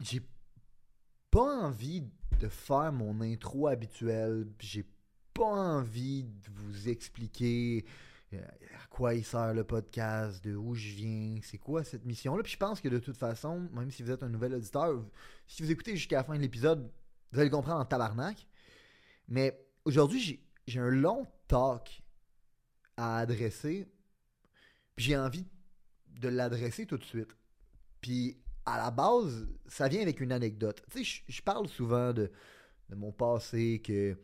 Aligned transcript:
j'ai 0.00 0.20
pas 1.30 1.66
envie 1.66 2.04
de 2.40 2.48
faire 2.48 2.92
mon 2.92 3.20
intro 3.20 3.68
habituel. 3.68 4.46
J'ai 4.60 4.86
pas 5.32 5.44
envie 5.44 6.24
de 6.24 6.50
vous 6.52 6.88
expliquer 6.88 7.84
euh, 8.32 8.40
à 8.82 8.86
quoi 8.88 9.14
il 9.14 9.24
sert 9.24 9.52
le 9.54 9.64
podcast, 9.64 10.44
de 10.44 10.54
où 10.54 10.74
je 10.74 10.88
viens, 10.90 11.40
c'est 11.42 11.58
quoi 11.58 11.84
cette 11.84 12.04
mission-là. 12.04 12.42
Puis 12.42 12.52
je 12.52 12.58
pense 12.58 12.80
que 12.80 12.88
de 12.88 12.98
toute 12.98 13.16
façon, 13.16 13.68
même 13.72 13.90
si 13.90 14.02
vous 14.02 14.10
êtes 14.10 14.22
un 14.22 14.28
nouvel 14.28 14.54
auditeur, 14.54 15.04
si 15.46 15.62
vous 15.62 15.70
écoutez 15.70 15.96
jusqu'à 15.96 16.18
la 16.18 16.24
fin 16.24 16.36
de 16.36 16.40
l'épisode, 16.40 16.90
vous 17.32 17.38
allez 17.40 17.48
le 17.48 17.54
comprendre 17.54 17.80
en 17.80 17.84
tabarnak. 17.84 18.46
Mais 19.28 19.66
aujourd'hui, 19.84 20.40
j'ai 20.66 20.80
un 20.80 20.90
long 20.90 21.26
talk 21.48 22.02
à 22.96 23.18
adresser. 23.18 23.88
Puis 24.94 25.06
j'ai 25.06 25.16
envie 25.16 25.46
de 26.08 26.28
l'adresser 26.28 26.86
tout 26.86 26.96
de 26.96 27.04
suite. 27.04 27.36
Puis 28.00 28.38
à 28.66 28.78
la 28.78 28.90
base, 28.90 29.46
ça 29.66 29.88
vient 29.88 30.02
avec 30.02 30.20
une 30.20 30.32
anecdote. 30.32 30.82
Tu 30.90 31.04
sais, 31.04 31.22
je 31.28 31.42
parle 31.42 31.68
souvent 31.68 32.12
de, 32.12 32.30
mon 32.94 33.12
passé, 33.12 33.82
que, 33.84 34.16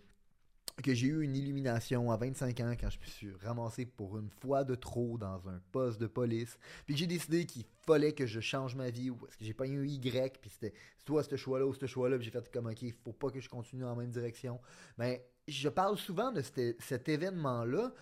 que 0.83 0.95
j'ai 0.95 1.09
eu 1.09 1.23
une 1.23 1.37
illumination 1.37 2.11
à 2.11 2.17
25 2.17 2.61
ans 2.61 2.73
quand 2.81 2.91
je 2.91 2.99
me 2.99 3.05
suis 3.05 3.33
ramassé 3.43 3.85
pour 3.85 4.19
une 4.19 4.31
fois 4.31 4.65
de 4.65 4.75
trop 4.75 5.19
dans 5.19 5.49
un 5.49 5.61
poste 5.73 6.01
de 6.01 6.07
police. 6.07 6.59
Puis 6.87 6.95
que 6.95 7.01
j'ai 7.01 7.07
décidé 7.07 7.45
qu'il 7.45 7.65
fallait 7.87 8.13
que 8.13 8.27
je 8.27 8.41
change 8.41 8.75
ma 8.77 8.91
vie, 8.91 9.11
ou 9.11 9.17
parce 9.17 9.37
que 9.37 9.45
j'ai 9.45 9.55
pas 9.55 9.67
eu 9.67 9.79
un 9.79 9.85
Y, 9.85 10.39
puis 10.41 10.51
c'était 10.51 10.75
soit 11.05 11.23
ce 11.23 11.37
choix-là 11.37 11.67
ou 11.67 11.75
ce 11.75 11.87
choix-là, 11.87 12.17
puis 12.17 12.25
j'ai 12.25 12.31
fait 12.31 12.51
comme, 12.51 12.67
ok, 12.67 12.85
faut 13.05 13.13
pas 13.13 13.31
que 13.31 13.41
je 13.41 13.49
continue 13.49 13.85
en 13.85 13.97
même 13.97 14.11
direction. 14.11 14.61
Mais 14.97 15.27
je 15.49 15.69
parle 15.69 15.99
souvent 15.99 16.33
de 16.33 16.43
cet 16.43 17.09
événement-là 17.09 17.93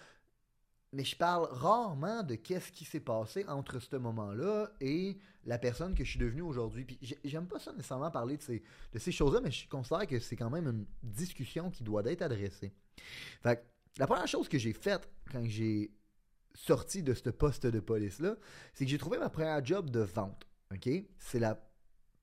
mais 0.92 1.04
je 1.04 1.16
parle 1.16 1.48
rarement 1.50 2.22
de 2.22 2.34
qu'est-ce 2.34 2.72
qui 2.72 2.84
s'est 2.84 3.00
passé 3.00 3.44
entre 3.46 3.78
ce 3.78 3.96
moment-là 3.96 4.70
et 4.80 5.18
la 5.44 5.58
personne 5.58 5.94
que 5.94 6.02
je 6.04 6.10
suis 6.10 6.18
devenu 6.18 6.42
aujourd'hui. 6.42 6.84
Puis 6.84 6.98
j'aime 7.24 7.46
pas 7.46 7.58
ça 7.58 7.72
nécessairement 7.72 8.10
parler 8.10 8.36
de 8.38 8.42
ces, 8.42 8.62
de 8.92 8.98
ces 8.98 9.12
choses-là, 9.12 9.40
mais 9.42 9.50
je 9.50 9.68
considère 9.68 10.06
que 10.06 10.18
c'est 10.18 10.36
quand 10.36 10.50
même 10.50 10.66
une 10.66 10.86
discussion 11.02 11.70
qui 11.70 11.84
doit 11.84 12.02
être 12.06 12.22
adressée. 12.22 12.72
Fait 13.42 13.64
la 13.98 14.06
première 14.06 14.28
chose 14.28 14.48
que 14.48 14.58
j'ai 14.58 14.72
faite 14.72 15.08
quand 15.30 15.44
j'ai 15.46 15.90
sorti 16.54 17.02
de 17.02 17.14
ce 17.14 17.30
poste 17.30 17.66
de 17.66 17.80
police-là, 17.80 18.36
c'est 18.72 18.84
que 18.84 18.90
j'ai 18.90 18.98
trouvé 18.98 19.18
ma 19.18 19.28
première 19.28 19.64
job 19.64 19.90
de 19.90 20.00
vente. 20.00 20.46
OK? 20.72 20.88
C'est 21.18 21.38
la 21.38 21.60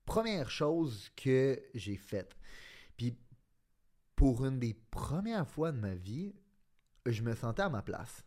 première 0.06 0.50
chose 0.50 1.10
que 1.16 1.62
j'ai 1.74 1.98
faite. 1.98 2.36
Puis 2.98 3.18
pour 4.16 4.46
une 4.46 4.60
des 4.60 4.74
premières 4.74 5.48
fois 5.48 5.72
de 5.72 5.78
ma 5.78 5.94
vie, 5.94 6.34
je 7.06 7.22
me 7.22 7.36
sentais 7.36 7.62
à 7.62 7.70
ma 7.70 7.82
place. 7.82 8.24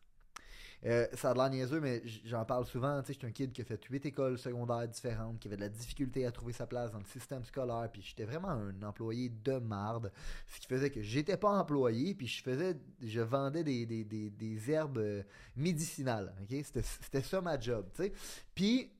Euh, 0.87 1.07
ça 1.15 1.31
a 1.31 1.35
l'air 1.35 1.51
niaiseux, 1.51 1.81
mais 1.81 2.03
j'en 2.25 2.45
parle 2.45 2.65
souvent. 2.65 3.01
Tu 3.01 3.09
sais, 3.09 3.13
j'étais 3.15 3.27
un 3.27 3.33
kid 3.33 3.53
qui 3.53 3.63
a 3.63 3.65
fait 3.65 3.83
huit 3.87 4.05
écoles 4.07 4.39
secondaires 4.39 4.87
différentes, 4.87 5.41
qui 5.41 5.49
avait 5.49 5.57
de 5.57 5.63
la 5.63 5.69
difficulté 5.69 6.25
à 6.25 6.31
trouver 6.31 6.53
sa 6.53 6.67
place 6.67 6.93
dans 6.93 6.99
le 6.99 7.05
système 7.05 7.45
scolaire, 7.45 7.89
puis 7.93 8.03
j'étais 8.03 8.25
vraiment 8.25 8.51
un 8.51 8.83
employé 8.83 9.29
de 9.29 9.59
marde. 9.59 10.13
Ce 10.47 10.61
qui 10.61 10.67
faisait 10.67 10.91
que 10.91 11.03
j'étais 11.03 11.37
pas 11.37 11.51
employé, 11.51 12.15
puis 12.15 12.27
je 12.27 12.43
faisais, 12.43 12.77
je 13.03 13.21
vendais 13.21 13.65
des, 13.65 13.87
des, 13.87 14.71
herbes 14.71 14.99
euh, 14.99 15.23
médicinales. 15.57 16.33
C'était 16.49 17.23
ça 17.23 17.41
ma 17.41 17.59
job, 17.59 17.89
tu 17.95 18.05
sais. 18.05 18.13
Puis, 18.55 18.93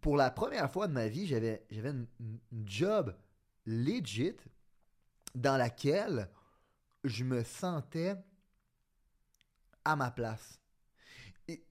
pour 0.00 0.16
la 0.16 0.30
première 0.30 0.70
fois 0.70 0.88
de 0.88 0.92
ma 0.92 1.06
vie, 1.06 1.26
j'avais 1.26 1.64
une, 1.70 2.06
une 2.18 2.68
job 2.68 3.14
legit 3.66 4.36
dans 5.34 5.56
laquelle 5.56 6.28
je 7.04 7.22
me 7.22 7.44
sentais 7.44 8.16
à 9.84 9.96
ma 9.96 10.10
place 10.10 10.59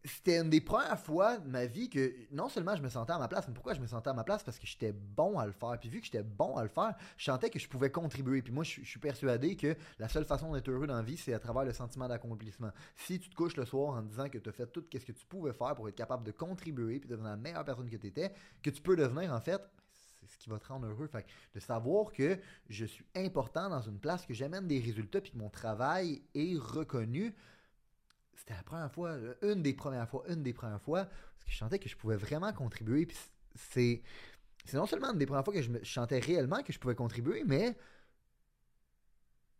c'était 0.03 0.39
une 0.39 0.49
des 0.49 0.61
premières 0.61 0.99
fois 0.99 1.37
de 1.37 1.47
ma 1.47 1.65
vie 1.65 1.89
que 1.89 2.13
non 2.31 2.49
seulement 2.49 2.75
je 2.75 2.81
me 2.81 2.89
sentais 2.89 3.13
à 3.13 3.17
ma 3.17 3.27
place, 3.27 3.47
mais 3.47 3.53
pourquoi 3.53 3.73
je 3.73 3.81
me 3.81 3.87
sentais 3.87 4.09
à 4.09 4.13
ma 4.13 4.23
place? 4.23 4.43
Parce 4.43 4.57
que 4.57 4.65
j'étais 4.65 4.91
bon 4.93 5.37
à 5.39 5.45
le 5.45 5.51
faire. 5.51 5.77
Puis 5.79 5.89
vu 5.89 5.99
que 5.99 6.05
j'étais 6.05 6.23
bon 6.23 6.55
à 6.55 6.63
le 6.63 6.69
faire, 6.69 6.95
je 7.17 7.25
sentais 7.25 7.49
que 7.49 7.59
je 7.59 7.67
pouvais 7.67 7.91
contribuer. 7.91 8.41
Puis 8.41 8.53
moi, 8.53 8.63
je, 8.63 8.81
suis 8.83 8.99
persuadé 8.99 9.55
que 9.55 9.75
la 9.99 10.09
seule 10.09 10.25
façon 10.25 10.53
d'être 10.53 10.69
heureux 10.69 10.87
dans 10.87 10.95
la 10.95 11.01
vie, 11.01 11.17
c'est 11.17 11.33
à 11.33 11.39
travers 11.39 11.65
le 11.65 11.73
sentiment 11.73 12.07
d'accomplissement. 12.07 12.71
Si 12.95 13.19
tu 13.19 13.29
te 13.29 13.35
couches 13.35 13.57
le 13.57 13.65
soir 13.65 13.95
en 13.95 14.01
disant 14.01 14.29
que 14.29 14.37
tu 14.37 14.49
as 14.49 14.53
fait 14.53 14.67
tout 14.67 14.83
ce 14.91 15.05
que 15.05 15.11
tu 15.11 15.25
pouvais 15.25 15.53
faire 15.53 15.75
pour 15.75 15.87
être 15.87 15.95
capable 15.95 16.23
de 16.23 16.31
contribuer 16.31 16.99
puis 16.99 17.09
devenir 17.09 17.31
la 17.31 17.37
meilleure 17.37 17.65
personne 17.65 17.89
que 17.89 17.97
tu 17.97 18.07
étais, 18.07 18.31
que 18.61 18.69
tu 18.69 18.81
peux 18.81 18.95
devenir 18.95 19.33
en 19.33 19.41
fait, 19.41 19.61
c'est 20.19 20.27
ce 20.31 20.37
qui 20.37 20.49
va 20.49 20.59
te 20.59 20.67
rendre 20.67 20.87
heureux. 20.87 21.07
Fait 21.07 21.25
de 21.53 21.59
savoir 21.59 22.11
que 22.11 22.39
je 22.69 22.85
suis 22.85 23.05
important 23.15 23.69
dans 23.69 23.81
une 23.81 23.99
place, 23.99 24.25
que 24.25 24.33
j'amène 24.33 24.67
des 24.67 24.79
résultats 24.79 25.21
puis 25.21 25.31
que 25.31 25.37
mon 25.37 25.49
travail 25.49 26.21
est 26.35 26.57
reconnu 26.57 27.33
c'était 28.39 28.53
la 28.53 28.63
première 28.63 28.91
fois, 28.91 29.17
une 29.41 29.61
des 29.61 29.73
premières 29.73 30.07
fois, 30.09 30.23
une 30.29 30.41
des 30.43 30.53
premières 30.53 30.81
fois, 30.81 31.05
parce 31.05 31.43
que 31.45 31.51
je 31.51 31.57
sentais 31.57 31.77
que 31.77 31.89
je 31.89 31.97
pouvais 31.97 32.15
vraiment 32.15 32.53
contribuer. 32.53 33.05
Puis 33.05 33.17
c'est, 33.53 34.01
c'est 34.63 34.77
non 34.77 34.85
seulement 34.85 35.11
une 35.11 35.17
des 35.17 35.25
premières 35.25 35.43
fois 35.43 35.53
que 35.53 35.61
je, 35.61 35.69
me, 35.69 35.83
chantais 35.83 36.19
réellement 36.19 36.63
que 36.63 36.71
je 36.71 36.79
pouvais 36.79 36.95
contribuer, 36.95 37.43
mais 37.45 37.77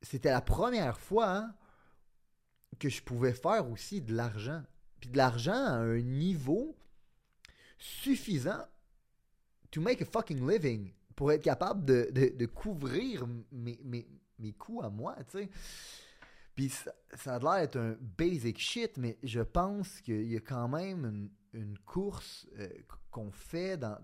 c'était 0.02 0.32
la 0.32 0.40
première 0.40 0.98
fois 0.98 1.30
hein, 1.30 1.56
que 2.80 2.88
je 2.88 3.02
pouvais 3.02 3.34
faire 3.34 3.70
aussi 3.70 4.00
de 4.02 4.16
l'argent. 4.16 4.64
Puis 5.02 5.10
de 5.10 5.18
l'argent 5.18 5.52
à 5.52 5.74
un 5.74 6.00
niveau 6.00 6.78
suffisant 7.78 8.66
to 9.72 9.82
make 9.82 10.02
a 10.02 10.06
fucking 10.06 10.50
living 10.50 10.94
pour 11.18 11.34
être 11.34 11.44
capable 11.44 11.84
de, 11.84 12.10
de, 12.14 12.46
couvrir 12.46 13.28
mes, 13.52 13.78
mes, 13.84 14.08
mes 14.40 14.54
coûts 14.54 14.82
à 14.82 14.90
moi, 14.90 15.18
tu 15.30 15.40
sais. 15.40 15.50
Puis 16.60 16.74
ça, 17.16 17.36
a 17.36 17.40
l'air 17.40 17.62
d'être 17.62 17.78
un 17.78 17.96
basic 18.18 18.60
shit, 18.60 18.98
mais 18.98 19.18
je 19.24 19.40
pense 19.40 20.02
qu'il 20.02 20.28
y 20.30 20.36
a 20.36 20.42
quand 20.42 20.68
même 20.68 21.30
une, 21.54 21.78
course 21.86 22.50
euh, 22.58 22.68
qu'on 23.10 23.32
fait 23.32 23.78
dans, 23.78 23.98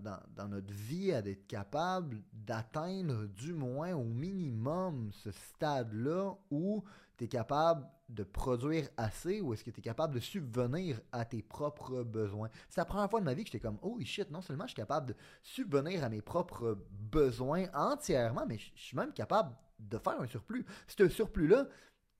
notre 0.48 0.72
vie 0.72 1.12
à 1.12 1.18
être 1.18 1.46
capable 1.46 2.22
d'atteindre 2.32 3.26
du 3.26 3.52
moins 3.52 3.92
au 3.92 4.04
minimum 4.04 5.10
ce 5.12 5.32
stade-là 5.32 6.34
où 6.50 6.82
tu 7.18 7.24
es 7.24 7.28
capable 7.28 7.86
de 8.08 8.24
produire 8.24 8.88
assez 8.96 9.42
ou 9.42 9.52
est-ce 9.52 9.62
que 9.62 9.70
tu 9.70 9.80
es 9.80 9.82
capable 9.82 10.14
de 10.14 10.20
subvenir 10.20 10.98
à 11.12 11.26
tes 11.26 11.42
propres 11.42 12.04
besoins. 12.04 12.48
C'est 12.70 12.80
la 12.80 12.86
première 12.86 13.10
fois 13.10 13.20
de 13.20 13.26
ma 13.26 13.34
vie 13.34 13.44
que 13.44 13.50
j'étais 13.50 13.60
comme, 13.60 13.78
oh 13.82 13.98
shit, 14.02 14.30
non 14.30 14.40
seulement 14.40 14.64
je 14.64 14.70
suis 14.70 14.76
capable 14.76 15.08
de 15.08 15.14
subvenir 15.42 16.02
à 16.02 16.08
mes 16.08 16.22
propres 16.22 16.78
besoins 16.90 17.66
entièrement, 17.74 18.46
mais 18.48 18.56
je 18.56 18.70
suis 18.76 18.96
même 18.96 19.12
capable 19.12 19.54
de 19.78 19.98
faire 19.98 20.18
un 20.18 20.26
surplus. 20.26 20.64
Ce 20.88 21.06
surplus-là, 21.06 21.68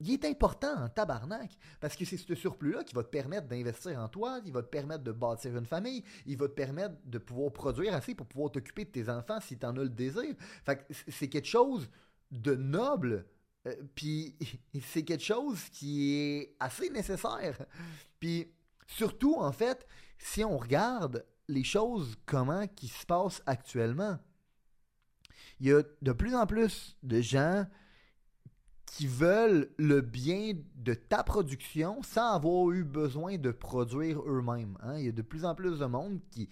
il 0.01 0.13
est 0.13 0.25
important 0.25 0.85
en 0.85 0.89
tabarnak 0.89 1.57
parce 1.81 1.97
que 1.97 2.05
c'est 2.05 2.17
ce 2.17 2.35
surplus-là 2.35 2.85
qui 2.85 2.95
va 2.95 3.03
te 3.03 3.09
permettre 3.09 3.47
d'investir 3.47 3.99
en 3.99 4.09
toi, 4.09 4.41
il 4.45 4.53
va 4.53 4.63
te 4.63 4.69
permettre 4.69 5.05
de 5.05 5.13
bâtir 5.13 5.57
une 5.57 5.65
famille, 5.65 6.05
il 6.27 6.37
va 6.37 6.49
te 6.49 6.53
permettre 6.53 6.97
de 7.05 7.19
pouvoir 7.19 7.53
produire 7.53 7.95
assez 7.95 8.15
pour 8.15 8.27
pouvoir 8.27 8.51
t'occuper 8.53 8.85
de 8.85 8.91
tes 8.91 9.09
enfants 9.09 9.41
si 9.41 9.59
tu 9.59 9.65
en 9.65 9.77
as 9.77 9.83
le 9.83 9.89
désir. 9.89 10.35
Fait 10.65 10.87
c'est 11.09 11.29
quelque 11.29 11.49
chose 11.49 11.89
de 12.31 12.55
noble, 12.55 13.27
euh, 13.67 13.75
puis 13.95 14.37
c'est 14.83 15.05
quelque 15.05 15.25
chose 15.25 15.69
qui 15.71 16.15
est 16.15 16.57
assez 16.61 16.91
nécessaire. 16.91 17.65
Puis 18.21 18.53
surtout, 18.87 19.37
en 19.39 19.53
fait, 19.53 19.87
si 20.19 20.45
on 20.45 20.59
regarde 20.59 21.25
les 21.49 21.65
choses, 21.65 22.17
comment 22.27 22.67
qui 22.67 22.89
se 22.89 23.07
passent 23.07 23.43
actuellement, 23.47 24.19
il 25.61 25.69
y 25.69 25.73
a 25.73 25.83
de 26.03 26.13
plus 26.13 26.35
en 26.35 26.47
plus 26.47 26.97
de 27.03 27.23
gens 27.23 27.67
qui 28.87 29.07
veulent 29.07 29.69
le 29.77 30.01
bien 30.01 30.53
de 30.77 30.95
ta 30.95 31.23
production 31.23 32.03
sans 32.03 32.33
avoir 32.33 32.71
eu 32.71 32.85
besoin 32.85 33.37
de 33.37 33.51
produire 33.51 34.21
eux-mêmes. 34.23 34.79
Hein? 34.83 34.99
Il 34.99 35.07
y 35.07 35.09
a 35.09 35.13
de 35.13 35.23
plus 35.23 35.45
en 35.45 35.55
plus 35.55 35.79
de 35.79 35.87
monde 35.87 36.21
qui, 36.31 36.49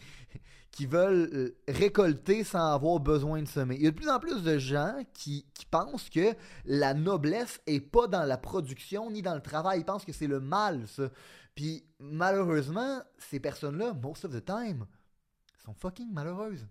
qui 0.75 0.87
veulent 0.87 1.31
euh, 1.33 1.57
récolter 1.69 2.43
sans 2.43 2.73
avoir 2.75 2.99
besoin 2.99 3.41
de 3.41 3.49
semer. 3.49 3.77
Il 3.77 3.85
y 3.85 3.87
a 3.87 3.93
de 3.93 3.97
plus 3.97 4.09
en 4.09 4.19
plus 4.19 4.43
de 4.43 4.59
gens 4.59 5.03
qui, 5.15 5.47
pensent 5.71 6.11
que 6.11 6.35
la 6.67 6.95
noblesse 6.95 7.61
est 7.67 7.81
pas 7.81 8.07
dans 8.07 8.25
la 8.25 8.37
production 8.37 9.11
ni 9.11 9.23
dans 9.23 9.35
le 9.35 9.41
travail. 9.41 9.81
Ils 9.81 9.85
pensent 9.85 10.05
que 10.05 10.13
c'est 10.13 10.27
le 10.27 10.41
mal, 10.41 10.87
ça. 10.87 11.11
Puis 11.55 11.85
malheureusement, 11.99 13.01
ces 13.19 13.41
personnes-là, 13.41 13.95
most 13.95 14.25
of 14.25 14.33
the 14.33 14.45
time, 14.45 14.87
sont 15.65 15.75
fucking 15.75 16.13
malheureuses 16.13 16.67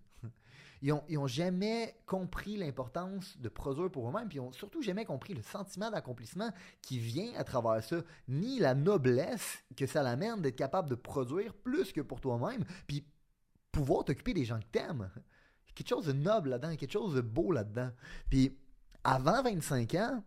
ils 0.83 1.17
ont, 1.17 1.27
jamais 1.27 1.95
compris 2.05 2.57
l'importance 2.57 3.37
de 3.39 3.47
produire 3.47 3.89
pour 3.89 4.09
eux-mêmes, 4.09 4.27
puis 4.27 4.37
ils 4.37 4.41
ont 4.41 4.51
surtout 4.51 4.81
jamais 4.81 5.05
compris 5.05 5.33
le 5.33 5.41
sentiment 5.41 5.89
d'accomplissement 5.89 6.51
qui 6.81 6.99
vient 6.99 7.31
à 7.37 7.45
travers 7.45 7.81
ça, 7.81 8.01
ni 8.27 8.59
la 8.59 8.75
noblesse 8.75 9.63
que 9.77 9.85
ça 9.85 10.03
l'amène 10.03 10.41
d'être 10.41 10.57
capable 10.57 10.89
de 10.89 10.95
produire 10.95 11.53
plus 11.53 11.93
que 11.93 12.01
pour 12.01 12.19
toi-même, 12.19 12.65
puis 12.85 13.07
pouvoir 13.71 14.03
t'occuper 14.03 14.33
des 14.33 14.43
gens 14.43 14.59
que 14.59 14.65
t'aimes. 14.73 15.09
quelque 15.73 15.87
chose 15.87 16.07
de 16.07 16.11
noble 16.11 16.49
là-dedans, 16.49 16.75
quelque 16.75 16.91
chose 16.91 17.15
de 17.15 17.21
beau 17.21 17.53
là-dedans. 17.53 17.91
Puis 18.29 18.59
avant 19.05 19.41
25 19.41 19.95
ans, 19.95 20.21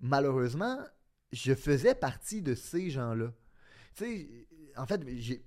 malheureusement, 0.00 0.80
je 1.30 1.54
faisais 1.54 1.94
partie 1.94 2.42
de 2.42 2.56
ces 2.56 2.90
gens-là. 2.90 3.32
Tu 3.94 4.04
sais, 4.04 4.48
en 4.76 4.86
fait, 4.86 5.00
j'ai 5.16 5.46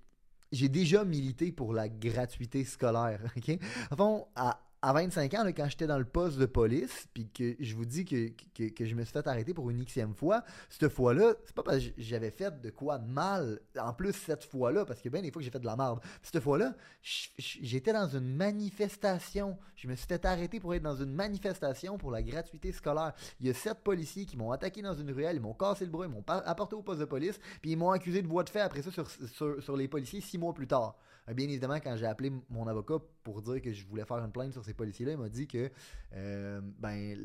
déjà 0.69 1.03
milité 1.05 1.51
pour 1.51 1.73
la 1.73 1.89
gratuité 1.89 2.63
scolaire. 2.63 3.21
OK? 3.37 3.57
Enfin, 3.91 4.21
à, 4.35 4.59
à 4.81 4.93
25 4.93 5.33
ans, 5.33 5.45
quand 5.47 5.67
j'étais 5.67 5.87
dans 5.87 5.97
le 5.97 6.05
poste 6.05 6.37
de 6.37 6.45
police, 6.45 7.07
puis 7.13 7.27
que 7.29 7.55
je 7.59 7.75
vous 7.75 7.85
dis 7.85 8.05
que, 8.05 8.31
je 8.57 8.95
me 8.95 9.03
suis 9.03 9.13
fait 9.13 9.25
arrêter 9.25 9.53
pour 9.53 9.69
une 9.69 9.83
xème 9.83 10.13
fois, 10.13 10.43
cette 10.69 10.89
fois-là, 10.89 11.33
c'est 11.45 11.55
pas 11.55 11.63
parce 11.63 11.79
que 11.79 11.91
j'avais 11.97 12.29
fait 12.29 12.61
de 12.61 12.69
quoi 12.69 12.99
mal, 12.99 13.59
en 13.79 13.93
plus 13.93 14.13
cette 14.13 14.43
fois-là, 14.43 14.85
parce 14.85 15.01
que 15.01 15.09
bien 15.09 15.21
des 15.21 15.31
fois 15.31 15.39
que 15.39 15.45
j'ai 15.45 15.51
fait 15.51 15.59
de 15.59 15.65
la 15.65 15.75
merde. 15.75 15.99
Cette 16.21 16.41
fois-là, 16.41 16.75
j'étais 17.01 17.93
dans 17.93 18.07
une 18.07 18.35
manifestation. 18.35 19.57
Je 19.75 19.87
me 19.87 19.95
suis 19.95 20.07
fait 20.07 20.23
arrêter 20.25 20.59
pour 20.59 20.75
être 20.75 20.83
dans 20.83 20.95
une 20.95 21.13
manifestation 21.13 21.97
pour 21.97 22.11
la 22.11 22.21
gratuité 22.21 22.71
scolaire. 22.71 23.13
Il 23.39 23.47
y 23.47 23.49
a 23.49 23.53
sept 23.53 23.79
policiers 23.83 24.25
qui 24.25 24.37
m'ont 24.37 24.51
attaqué 24.51 24.81
dans 24.81 24.93
une 24.93 25.11
ruelle, 25.11 25.37
ils 25.37 25.41
m'ont 25.41 25.53
cassé 25.53 25.85
le 25.85 25.91
bras, 25.91 26.05
ils 26.05 26.11
m'ont 26.11 26.23
apporté 26.27 26.75
au 26.75 26.83
poste 26.83 26.99
de 26.99 27.05
police, 27.05 27.39
puis 27.61 27.71
ils 27.71 27.77
m'ont 27.77 27.91
accusé 27.91 28.21
de 28.21 28.27
voie 28.27 28.43
de 28.43 28.49
fait 28.49 28.61
après 28.61 28.81
ça 28.81 28.91
sur 28.91 29.77
les 29.77 29.87
policiers 29.87 30.21
six 30.21 30.37
mois 30.37 30.53
plus 30.53 30.67
tard. 30.67 30.95
Euh, 31.29 31.33
bien 31.33 31.45
évidemment, 31.45 31.75
quand 31.75 31.95
j'ai 31.95 32.05
appelé 32.05 32.31
mon 32.49 32.67
avocat 32.67 32.95
pour 33.23 33.41
dire 33.41 33.61
que 33.61 33.71
je 33.73 33.85
voulais 33.85 34.05
faire 34.05 34.17
une 34.17 34.31
plainte 34.31 34.53
sur 34.53 34.63
ces 34.63 34.73
policiers-là, 34.73 35.13
il 35.13 35.17
m'a 35.17 35.29
dit 35.29 35.47
que 35.47 35.71
euh, 36.13 36.61
ben 36.79 37.17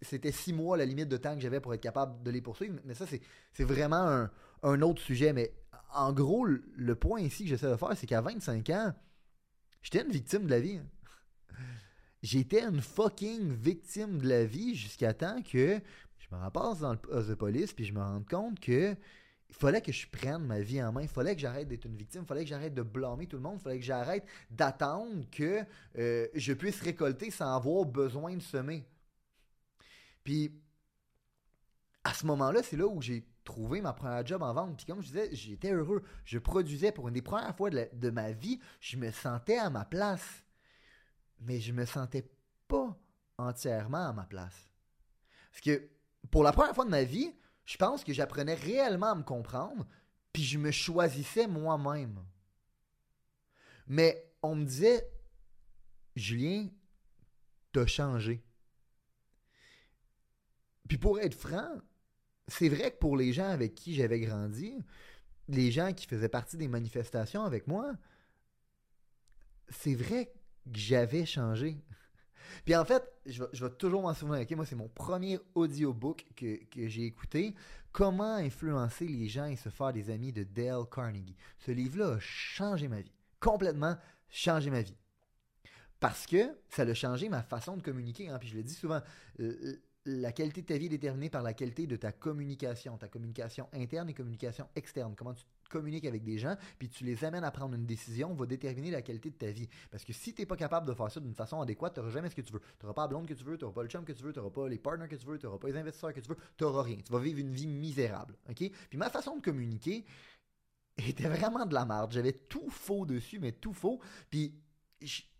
c'était 0.00 0.32
six 0.32 0.52
mois 0.52 0.76
la 0.76 0.84
limite 0.84 1.08
de 1.08 1.16
temps 1.16 1.34
que 1.34 1.40
j'avais 1.40 1.60
pour 1.60 1.72
être 1.74 1.80
capable 1.80 2.22
de 2.22 2.30
les 2.30 2.40
poursuivre. 2.40 2.78
Mais 2.84 2.94
ça, 2.94 3.06
c'est 3.06 3.64
vraiment 3.64 4.28
un, 4.62 4.82
autre 4.82 5.00
sujet. 5.00 5.32
Mais 5.32 5.52
en 5.94 6.12
gros, 6.12 6.44
le 6.44 6.94
point 6.94 7.20
ici 7.20 7.44
que 7.44 7.50
j'essaie 7.50 7.70
de 7.70 7.76
faire, 7.76 7.96
c'est 7.96 8.06
qu'à 8.06 8.20
25 8.20 8.68
ans, 8.70 8.92
j'étais 9.82 10.02
une 10.02 10.10
victime 10.10 10.44
de 10.46 10.50
la 10.50 10.60
vie. 10.60 10.80
J'étais 12.22 12.62
une 12.62 12.80
fucking 12.80 13.52
victime 13.52 14.18
de 14.18 14.28
la 14.28 14.44
vie 14.44 14.76
jusqu'à 14.76 15.12
temps 15.12 15.42
que 15.42 15.80
je 16.18 16.36
me 16.36 16.40
repasse 16.40 16.78
dans 16.78 16.92
le 16.92 16.98
poste 16.98 17.28
de 17.28 17.34
police 17.34 17.72
puis 17.72 17.84
je 17.84 17.92
me 17.92 17.98
rends 17.98 18.22
compte 18.22 18.60
que 18.60 18.96
il 19.52 19.56
fallait 19.56 19.82
que 19.82 19.92
je 19.92 20.06
prenne 20.08 20.46
ma 20.46 20.60
vie 20.60 20.82
en 20.82 20.92
main. 20.92 21.02
Il 21.02 21.08
fallait 21.08 21.34
que 21.34 21.40
j'arrête 21.42 21.68
d'être 21.68 21.84
une 21.84 21.94
victime. 21.94 22.22
Il 22.22 22.26
fallait 22.26 22.44
que 22.44 22.48
j'arrête 22.48 22.72
de 22.72 22.80
blâmer 22.80 23.26
tout 23.26 23.36
le 23.36 23.42
monde. 23.42 23.58
Il 23.60 23.62
fallait 23.62 23.78
que 23.78 23.84
j'arrête 23.84 24.24
d'attendre 24.50 25.28
que 25.30 25.62
euh, 25.98 26.26
je 26.34 26.54
puisse 26.54 26.80
récolter 26.80 27.30
sans 27.30 27.54
avoir 27.54 27.84
besoin 27.84 28.34
de 28.34 28.40
semer. 28.40 28.88
Puis, 30.24 30.58
à 32.02 32.14
ce 32.14 32.24
moment-là, 32.26 32.62
c'est 32.62 32.78
là 32.78 32.86
où 32.86 33.02
j'ai 33.02 33.28
trouvé 33.44 33.82
ma 33.82 33.92
première 33.92 34.24
job 34.24 34.42
en 34.42 34.54
vente. 34.54 34.78
Puis 34.78 34.86
comme 34.86 35.02
je 35.02 35.08
disais, 35.08 35.28
j'étais 35.32 35.72
heureux. 35.72 36.02
Je 36.24 36.38
produisais 36.38 36.90
pour 36.90 37.08
une 37.08 37.14
des 37.14 37.22
premières 37.22 37.54
fois 37.54 37.68
de, 37.68 37.90
de, 37.92 38.10
ma 38.10 38.32
vie. 38.32 38.58
Je 38.80 38.96
me 38.96 39.10
sentais 39.10 39.58
à 39.58 39.68
ma 39.68 39.84
place. 39.84 40.44
Mais 41.40 41.60
je 41.60 41.72
me 41.72 41.84
sentais 41.84 42.26
pas 42.68 42.98
entièrement 43.36 44.08
à 44.08 44.12
ma 44.14 44.24
place. 44.24 44.70
Parce 45.50 45.60
que 45.60 45.90
pour 46.30 46.42
la 46.42 46.52
première 46.52 46.74
fois 46.74 46.86
de 46.86 46.90
ma 46.90 47.04
vie, 47.04 47.34
je 47.64 47.76
pense 47.76 48.04
que 48.04 48.12
j'apprenais 48.12 48.54
réellement 48.54 49.12
à 49.12 49.14
me 49.14 49.22
comprendre, 49.22 49.86
puis 50.32 50.42
je 50.42 50.58
me 50.58 50.70
choisissais 50.70 51.46
moi-même. 51.46 52.18
Mais 53.86 54.32
on 54.42 54.56
me 54.56 54.64
disait, 54.64 55.06
Julien, 56.16 56.68
t'as 57.72 57.86
changé. 57.86 58.44
Puis 60.88 60.98
pour 60.98 61.20
être 61.20 61.34
franc, 61.34 61.80
c'est 62.48 62.68
vrai 62.68 62.90
que 62.90 62.98
pour 62.98 63.16
les 63.16 63.32
gens 63.32 63.48
avec 63.48 63.74
qui 63.74 63.94
j'avais 63.94 64.20
grandi, 64.20 64.76
les 65.48 65.70
gens 65.70 65.92
qui 65.92 66.06
faisaient 66.06 66.28
partie 66.28 66.56
des 66.56 66.68
manifestations 66.68 67.44
avec 67.44 67.66
moi, 67.66 67.92
c'est 69.68 69.94
vrai 69.94 70.26
que 70.26 70.78
j'avais 70.78 71.24
changé. 71.24 71.82
Puis 72.64 72.76
en 72.76 72.84
fait, 72.84 73.02
je 73.26 73.42
vais, 73.44 73.70
toujours 73.70 74.02
m'en 74.02 74.14
souvenir. 74.14 74.46
moi, 74.56 74.66
c'est 74.66 74.76
mon 74.76 74.88
premier 74.88 75.38
audiobook 75.54 76.24
que, 76.36 76.64
que 76.64 76.88
j'ai 76.88 77.04
écouté. 77.04 77.54
Comment 77.92 78.36
influencer 78.36 79.06
les 79.06 79.28
gens 79.28 79.46
et 79.46 79.56
se 79.56 79.68
faire 79.68 79.92
des 79.92 80.10
amis 80.10 80.32
de 80.32 80.44
Dale 80.44 80.84
Carnegie? 80.90 81.36
Ce 81.58 81.70
livre-là 81.70 82.14
a 82.14 82.18
changé 82.20 82.88
ma 82.88 83.00
vie. 83.00 83.12
Complètement 83.38 83.96
changé 84.28 84.70
ma 84.70 84.80
vie. 84.80 84.96
Parce 86.00 86.26
que 86.26 86.56
ça 86.68 86.82
a 86.82 86.94
changé 86.94 87.28
ma 87.28 87.42
façon 87.42 87.76
de 87.76 87.82
communiquer. 87.82 88.28
Hein. 88.28 88.38
Puis 88.38 88.48
je 88.48 88.56
le 88.56 88.62
dis 88.62 88.74
souvent, 88.74 89.00
euh, 89.40 89.76
la 90.04 90.32
qualité 90.32 90.62
de 90.62 90.66
ta 90.66 90.76
vie 90.76 90.86
est 90.86 90.90
déterminée 90.90 91.30
par 91.30 91.42
la 91.42 91.54
qualité 91.54 91.86
de 91.86 91.96
ta 91.96 92.12
communication, 92.12 92.96
ta 92.96 93.08
communication 93.08 93.68
interne 93.72 94.08
et 94.08 94.14
communication 94.14 94.66
externe. 94.74 95.14
Comment 95.16 95.34
tu 95.34 95.44
communiques 95.72 96.04
avec 96.04 96.22
des 96.22 96.38
gens, 96.38 96.56
puis 96.78 96.88
tu 96.88 97.04
les 97.04 97.24
amènes 97.24 97.44
à 97.44 97.50
prendre 97.50 97.74
une 97.74 97.86
décision, 97.86 98.32
va 98.34 98.46
déterminer 98.46 98.90
la 98.90 99.02
qualité 99.02 99.30
de 99.30 99.34
ta 99.34 99.50
vie. 99.50 99.68
Parce 99.90 100.04
que 100.04 100.12
si 100.12 100.34
tu 100.34 100.42
n'es 100.42 100.46
pas 100.46 100.56
capable 100.56 100.86
de 100.86 100.94
faire 100.94 101.10
ça 101.10 101.18
d'une 101.18 101.34
façon 101.34 101.60
adéquate, 101.60 101.94
tu 101.94 102.00
n'auras 102.00 102.12
jamais 102.12 102.30
ce 102.30 102.36
que 102.36 102.42
tu 102.42 102.52
veux. 102.52 102.60
Tu 102.60 102.84
n'auras 102.84 102.94
pas 102.94 103.02
la 103.02 103.08
blonde 103.08 103.26
que 103.26 103.34
tu 103.34 103.44
veux, 103.44 103.56
tu 103.56 103.64
n'auras 103.64 103.74
pas 103.74 103.82
le 103.82 103.88
chum 103.88 104.04
que 104.04 104.12
tu 104.12 104.22
veux, 104.22 104.32
tu 104.32 104.38
n'auras 104.38 104.52
pas 104.52 104.68
les 104.68 104.78
partners 104.78 105.08
que 105.08 105.16
tu 105.16 105.26
veux, 105.26 105.38
tu 105.38 105.46
n'auras 105.46 105.58
pas 105.58 105.68
les 105.68 105.76
investisseurs 105.76 106.12
que 106.12 106.20
tu 106.20 106.28
veux, 106.28 106.36
tu 106.56 106.64
n'auras 106.64 106.82
rien. 106.82 106.98
Tu 107.04 107.12
vas 107.12 107.18
vivre 107.18 107.38
une 107.38 107.52
vie 107.52 107.66
misérable. 107.66 108.36
OK? 108.48 108.70
Puis 108.90 108.98
ma 108.98 109.10
façon 109.10 109.36
de 109.36 109.42
communiquer 109.42 110.04
était 110.98 111.28
vraiment 111.28 111.64
de 111.66 111.74
la 111.74 111.84
merde. 111.84 112.12
J'avais 112.12 112.32
tout 112.32 112.68
faux 112.68 113.06
dessus, 113.06 113.38
mais 113.38 113.52
tout 113.52 113.72
faux. 113.72 114.00
Puis 114.30 114.54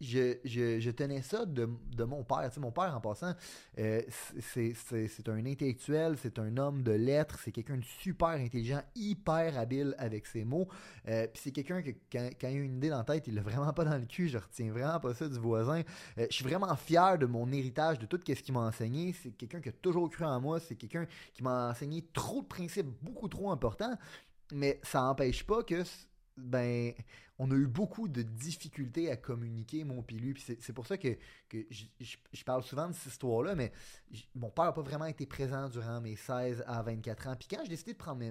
je, 0.01 0.91
tenais 0.91 1.23
ça 1.23 1.47
de, 1.47 1.69
mon 2.05 2.25
père. 2.25 2.51
Tu 2.53 2.61
mon 2.61 2.73
père, 2.73 2.95
en 2.97 3.01
passant, 3.01 3.35
euh, 3.79 4.03
c'est 4.41 5.29
un 5.29 5.47
intellectuel, 5.47 6.17
c'est 6.19 6.39
un 6.39 6.57
homme 6.57 6.83
de 6.83 6.93
lettres, 6.93 7.39
c'est 7.43 7.53
quelqu'un 7.53 7.77
de 7.77 7.85
super 7.85 8.29
intelligent, 8.29 8.83
hyper 8.95 9.59
habile 9.59 9.95
avec 9.99 10.27
ses 10.27 10.45
mots. 10.45 10.69
Euh, 11.09 11.27
puis 11.33 11.43
c'est 11.45 11.53
quelqu'un 11.53 11.83
que, 11.83 11.91
quand, 12.11 12.29
il 12.43 12.47
a 12.47 12.51
une 12.51 12.77
idée 12.77 12.91
dans 12.91 12.99
la 12.99 13.05
tête, 13.05 13.27
il 13.27 13.35
l'a 13.35 13.43
vraiment 13.43 13.73
pas 13.73 13.85
dans 13.85 13.99
le 13.99 14.07
cul. 14.07 14.29
Je 14.29 14.39
retiens 14.39 14.71
vraiment 14.71 15.01
pas 15.01 15.15
ça 15.15 15.29
du 15.29 15.39
voisin. 15.39 15.83
Euh, 16.19 16.27
je 16.31 16.35
suis 16.35 16.45
vraiment 16.45 16.75
fier 16.77 17.19
de 17.19 17.27
mon 17.27 17.51
héritage, 17.53 17.99
de 17.99 18.07
tout 18.07 18.21
ce 18.27 18.33
qu'il 18.33 18.55
m'a 18.55 18.61
enseigné. 18.61 19.15
C'est 19.23 19.31
quelqu'un 19.31 19.61
qui 19.61 19.69
a 19.69 19.73
toujours 19.73 20.11
cru 20.11 20.25
en 20.25 20.41
moi. 20.41 20.61
C'est 20.61 20.77
quelqu'un 20.77 21.07
qui 21.33 21.43
m'a 21.43 21.71
enseigné 21.71 22.05
trop 22.13 22.43
de 22.43 22.47
principes, 22.47 22.89
beaucoup 23.03 23.29
trop 23.29 23.51
importants. 23.51 23.97
Mais 24.53 24.81
ça 24.83 25.01
n'empêche 25.01 25.45
pas 25.45 25.63
que 25.63 25.83
ben, 26.37 26.93
on 27.39 27.51
a 27.51 27.55
eu 27.55 27.67
beaucoup 27.67 28.09
de 28.09 28.23
difficultés 28.23 29.11
à 29.11 29.17
communiquer, 29.17 29.85
mon 29.85 30.03
pilu. 30.03 30.35
Puis 30.35 30.57
c'est 30.61 30.73
pour 30.73 30.87
ça 30.87 30.97
que, 30.97 31.17
je, 31.51 32.45
parle 32.45 32.63
souvent 32.63 32.89
de 32.89 32.93
cette 32.93 33.13
histoire-là, 33.13 33.55
mais 33.55 33.73
mon 34.35 34.51
père 34.51 34.67
n'a 34.67 34.73
pas 34.73 34.83
vraiment 34.83 35.07
été 35.07 35.27
présent 35.27 35.69
durant 35.69 36.01
mes 36.01 36.17
16 36.17 36.65
à 36.67 36.83
24 36.83 37.29
ans. 37.29 37.37
Puis 37.37 37.49
quand 37.49 37.63
j'ai 37.63 37.69
décidé 37.69 37.93
de 37.93 37.99
prendre 37.99 38.23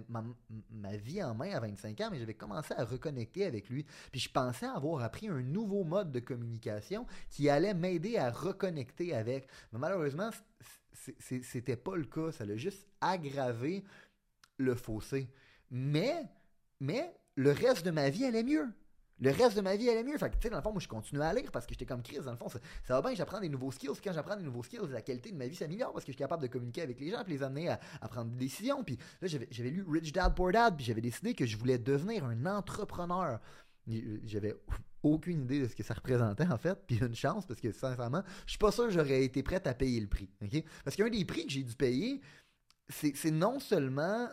ma, 0.69 0.95
vie 0.97 1.21
en 1.23 1.35
main 1.35 1.51
à 1.51 1.59
25 1.59 1.99
ans, 2.01 2.09
mais 2.11 2.19
j'avais 2.19 2.33
commencé 2.33 2.73
à 2.75 2.85
reconnecter 2.85 3.45
avec 3.45 3.69
lui. 3.69 3.85
Puis 4.11 4.21
je 4.21 4.29
pensais 4.31 4.65
avoir 4.65 5.03
appris 5.03 5.27
un 5.27 5.41
nouveau 5.41 5.83
mode 5.83 6.11
de 6.11 6.19
communication 6.19 7.05
qui 7.29 7.49
allait 7.49 7.73
m'aider 7.73 8.17
à 8.17 8.31
reconnecter 8.31 9.13
avec. 9.13 9.47
Mais 9.73 9.79
malheureusement, 9.79 10.29
c'était 11.19 11.77
pas 11.77 11.95
le 11.95 12.05
cas. 12.05 12.31
Ça 12.31 12.45
l'a 12.45 12.55
juste 12.55 12.87
aggravé 13.01 13.83
le 14.57 14.75
fossé. 14.75 15.29
Mais, 15.69 16.29
mais 16.79 17.13
le 17.35 17.51
reste 17.51 17.85
de 17.85 17.91
ma 17.91 18.09
vie 18.09 18.25
allait 18.25 18.43
mieux. 18.43 18.67
Le 19.21 19.29
reste 19.29 19.55
de 19.55 19.61
ma 19.61 19.75
vie 19.75 19.87
allait 19.87 20.03
mieux. 20.03 20.17
Fait 20.17 20.31
que, 20.31 20.35
tu 20.35 20.41
sais, 20.43 20.49
dans 20.49 20.57
le 20.57 20.63
fond, 20.63 20.71
moi, 20.71 20.81
je 20.81 20.87
continuais 20.87 21.25
à 21.25 21.33
lire 21.33 21.51
parce 21.51 21.67
que 21.67 21.73
j'étais 21.73 21.85
comme 21.85 22.01
crise. 22.01 22.23
Dans 22.23 22.31
le 22.31 22.37
fond, 22.37 22.49
ça, 22.49 22.59
va 22.89 23.01
bien, 23.01 23.13
j'apprends 23.13 23.39
des 23.39 23.49
nouveaux 23.49 23.71
skills. 23.71 23.91
Quand 24.03 24.13
j'apprends 24.13 24.35
des 24.35 24.43
nouveaux 24.43 24.63
skills, 24.63 24.87
la 24.89 25.03
qualité 25.03 25.31
de 25.31 25.37
ma 25.37 25.45
vie 25.45 25.55
s'améliore 25.55 25.93
parce 25.93 26.03
que 26.03 26.11
je 26.11 26.15
suis 26.15 26.23
capable 26.23 26.41
de 26.41 26.47
communiquer 26.47 26.81
avec 26.81 26.99
les 26.99 27.11
gens 27.11 27.23
puis 27.23 27.33
les 27.33 27.43
amener 27.43 27.69
à, 27.69 27.77
prendre 28.09 28.31
des 28.31 28.37
décisions. 28.37 28.83
Puis 28.83 28.97
là, 29.21 29.27
j'avais 29.27 29.69
lu 29.69 29.85
Rich 29.87 30.11
Dad 30.11 30.33
Poor 30.33 30.51
Dad, 30.51 30.75
puis 30.75 30.83
j'avais 30.83 31.01
décidé 31.01 31.35
que 31.35 31.45
je 31.45 31.55
voulais 31.55 31.77
devenir 31.77 32.25
un 32.25 32.45
entrepreneur. 32.47 33.39
J'avais 34.23 34.55
aucune 35.03 35.43
idée 35.43 35.61
de 35.61 35.67
ce 35.67 35.75
que 35.75 35.83
ça 35.83 35.93
représentait 35.93 36.47
en 36.47 36.57
fait, 36.57 36.79
puis 36.87 36.97
une 36.97 37.15
chance 37.15 37.45
parce 37.45 37.59
que 37.59 37.71
sincèrement, 37.71 38.23
je 38.45 38.51
suis 38.51 38.59
pas 38.59 38.71
sûr 38.71 38.85
que 38.85 38.91
j'aurais 38.91 39.23
été 39.23 39.43
prête 39.43 39.67
à 39.67 39.75
payer 39.75 39.99
le 39.99 40.07
prix. 40.07 40.29
Parce 40.83 40.95
qu'un 40.95 41.09
des 41.09 41.25
prix 41.25 41.45
que 41.45 41.51
j'ai 41.51 41.63
dû 41.63 41.75
payer, 41.75 42.21
c'est 42.89 43.31
non 43.31 43.59
seulement 43.59 44.27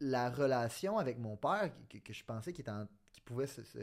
la 0.00 0.30
relation 0.30 0.98
avec 0.98 1.18
mon 1.18 1.36
père 1.36 1.70
que, 1.88 2.12
je 2.12 2.24
pensais 2.24 2.52
qu'il 2.52 2.64
pouvait 3.24 3.46
se, 3.46 3.62
se, 3.62 3.78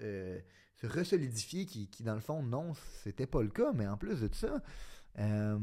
euh, 0.00 0.40
resolidifier, 0.82 1.66
qui, 1.66 2.02
dans 2.02 2.14
le 2.14 2.20
fond, 2.20 2.42
non, 2.42 2.74
c'était 3.02 3.26
pas 3.26 3.42
le 3.42 3.50
cas. 3.50 3.72
Mais 3.72 3.86
en 3.86 3.96
plus 3.96 4.20
de 4.20 4.34
ça, 4.34 4.62
euh, 5.18 5.58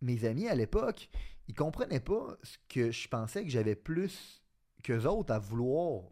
mes 0.00 0.24
amis 0.24 0.48
à 0.48 0.54
l'époque, 0.54 1.08
ils 1.48 1.54
comprenaient 1.54 2.00
pas 2.00 2.36
ce 2.42 2.56
que 2.68 2.90
je 2.90 3.08
pensais 3.08 3.44
que 3.44 3.50
j'avais 3.50 3.76
plus 3.76 4.42
qu'eux 4.82 5.04
autres 5.04 5.32
à 5.32 5.38
vouloir 5.38 6.04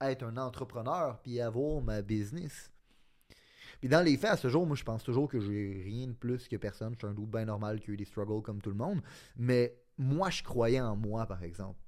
être 0.00 0.22
un 0.24 0.36
entrepreneur 0.36 1.20
puis 1.22 1.40
avoir 1.40 1.82
ma 1.82 2.02
business. 2.02 2.70
Puis 3.80 3.88
dans 3.88 4.02
les 4.02 4.16
faits, 4.16 4.30
à 4.30 4.36
ce 4.36 4.48
jour, 4.48 4.66
moi, 4.66 4.76
je 4.76 4.84
pense 4.84 5.02
toujours 5.02 5.28
que 5.28 5.40
j'ai 5.40 5.82
rien 5.84 6.06
de 6.06 6.12
plus 6.12 6.48
que 6.48 6.56
personne. 6.56 6.94
Je 6.94 6.98
suis 6.98 7.06
un 7.06 7.14
doute 7.14 7.30
bien 7.30 7.44
normal 7.44 7.80
qui 7.80 7.90
a 7.90 7.94
eu 7.94 7.96
des 7.96 8.04
struggles 8.04 8.42
comme 8.42 8.62
tout 8.62 8.70
le 8.70 8.76
monde. 8.76 9.02
Mais 9.36 9.76
moi, 9.98 10.30
je 10.30 10.42
croyais 10.42 10.80
en 10.80 10.96
moi, 10.96 11.26
par 11.26 11.42
exemple. 11.42 11.80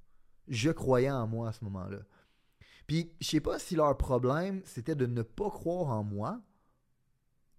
Je 0.47 0.71
croyais 0.71 1.11
en 1.11 1.27
moi 1.27 1.49
à 1.49 1.51
ce 1.53 1.63
moment-là. 1.65 1.99
Puis, 2.87 3.13
je 3.21 3.27
sais 3.27 3.39
pas 3.39 3.59
si 3.59 3.75
leur 3.75 3.95
problème, 3.97 4.61
c'était 4.65 4.95
de 4.95 5.05
ne 5.05 5.21
pas 5.21 5.49
croire 5.49 5.89
en 5.89 6.03
moi, 6.03 6.41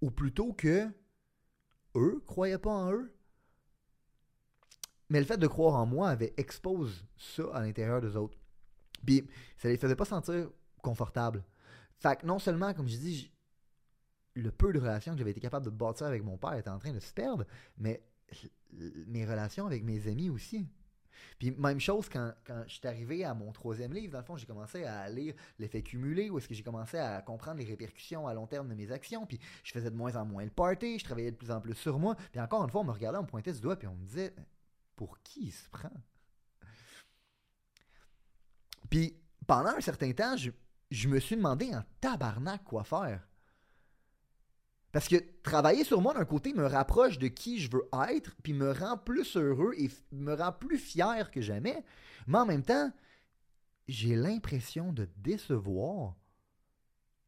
ou 0.00 0.11
plutôt 0.11 0.52
que 0.52 0.88
eux 1.95 2.23
croyaient 2.26 2.59
pas 2.59 2.71
en 2.71 2.92
eux. 2.92 3.14
Mais 5.09 5.21
le 5.21 5.26
fait 5.26 5.38
de 5.38 5.47
croire 5.47 5.76
en 5.76 5.87
moi 5.87 6.09
avait 6.09 6.35
expose 6.37 7.04
ça 7.16 7.45
à 7.52 7.61
l'intérieur 7.61 8.00
des 8.00 8.16
autres. 8.16 8.38
Puis, 9.04 9.28
ça 9.57 9.69
les 9.69 9.76
faisait 9.76 9.97
pas 9.97 10.04
sentir 10.04 10.50
confortables. 10.83 11.45
Fait 11.99 12.16
que 12.16 12.26
non 12.26 12.38
seulement, 12.38 12.75
comme 12.75 12.88
je 12.88 12.97
dis, 12.97 13.33
le 14.35 14.50
peu 14.50 14.73
de 14.73 14.78
relations 14.78 15.12
que 15.12 15.19
j'avais 15.19 15.33
été 15.33 15.40
capable 15.40 15.64
de 15.64 15.71
bâtir 15.71 16.07
avec 16.07 16.23
mon 16.23 16.38
père 16.38 16.54
était 16.54 16.71
en 16.71 16.78
train 16.78 16.92
de 16.92 17.00
se 17.00 17.12
perdre, 17.12 17.45
mais 17.76 18.02
mes 19.07 19.25
relations 19.25 19.67
avec 19.67 19.85
mes 19.85 20.09
amis 20.09 20.31
aussi. 20.31 20.69
Puis 21.39 21.51
même 21.53 21.81
chose 21.81 22.09
quand, 22.09 22.33
quand 22.45 22.65
je 22.67 22.75
suis 22.75 22.87
arrivé 22.87 23.25
à 23.25 23.35
mon 23.35 23.53
troisième 23.53 23.93
livre, 23.93 24.13
dans 24.13 24.19
le 24.19 24.25
fond, 24.25 24.37
j'ai 24.37 24.47
commencé 24.47 24.85
à 24.85 25.09
lire 25.09 25.35
l'effet 25.59 25.83
cumulé, 25.83 26.31
où 26.31 26.39
est-ce 26.39 26.49
que 26.49 26.55
j'ai 26.55 26.63
commencé 26.63 26.99
à 26.99 27.21
comprendre 27.23 27.59
les 27.59 27.65
répercussions 27.65 28.27
à 28.27 28.35
long 28.35 28.47
terme 28.47 28.69
de 28.69 28.75
mes 28.75 28.91
actions, 28.93 29.27
puis 29.27 29.39
je 29.63 29.73
faisais 29.73 29.91
de 29.91 29.97
moins 29.97 30.17
en 30.17 30.25
moins 30.25 30.45
le 30.45 30.51
party, 30.51 30.99
je 30.99 31.05
travaillais 31.05 31.31
de 31.31 31.37
plus 31.37 31.51
en 31.51 31.61
plus 31.61 31.75
sur 31.75 31.99
moi, 31.99 32.15
puis 32.31 32.41
encore 32.41 32.63
une 32.63 32.71
fois, 32.71 32.83
on 32.83 32.85
me 32.85 32.93
regardait, 32.93 33.19
on 33.19 33.25
pointait 33.25 33.53
du 33.53 33.61
doigt, 33.61 33.77
puis 33.77 33.89
on 33.89 33.95
me 33.95 34.05
disait, 34.05 34.35
pour 34.97 35.19
qui 35.23 35.47
il 35.47 35.53
se 35.53 35.69
prend? 35.71 35.91
Puis 38.91 39.17
pendant 39.47 39.71
un 39.71 39.81
certain 39.81 40.13
temps, 40.13 40.37
je, 40.37 40.51
je 40.91 41.09
me 41.09 41.19
suis 41.21 41.37
demandé 41.37 41.75
en 41.75 41.83
tabarnak 42.01 42.65
quoi 42.65 42.85
faire. 42.85 43.27
Parce 44.92 45.06
que 45.06 45.16
travailler 45.42 45.85
sur 45.85 46.00
moi 46.00 46.14
d'un 46.14 46.25
côté 46.25 46.52
me 46.52 46.66
rapproche 46.66 47.18
de 47.18 47.28
qui 47.28 47.61
je 47.61 47.70
veux 47.70 47.88
être, 48.09 48.35
puis 48.42 48.52
me 48.52 48.73
rend 48.73 48.99
plus 48.99 49.37
heureux 49.37 49.73
et 49.78 49.90
me 50.12 50.35
rend 50.35 50.52
plus 50.52 50.78
fier 50.78 51.30
que 51.30 51.40
jamais. 51.40 51.85
Mais 52.26 52.38
en 52.38 52.47
même 52.47 52.64
temps, 52.64 52.92
j'ai 53.87 54.16
l'impression 54.16 54.92
de 54.92 55.09
décevoir 55.16 56.16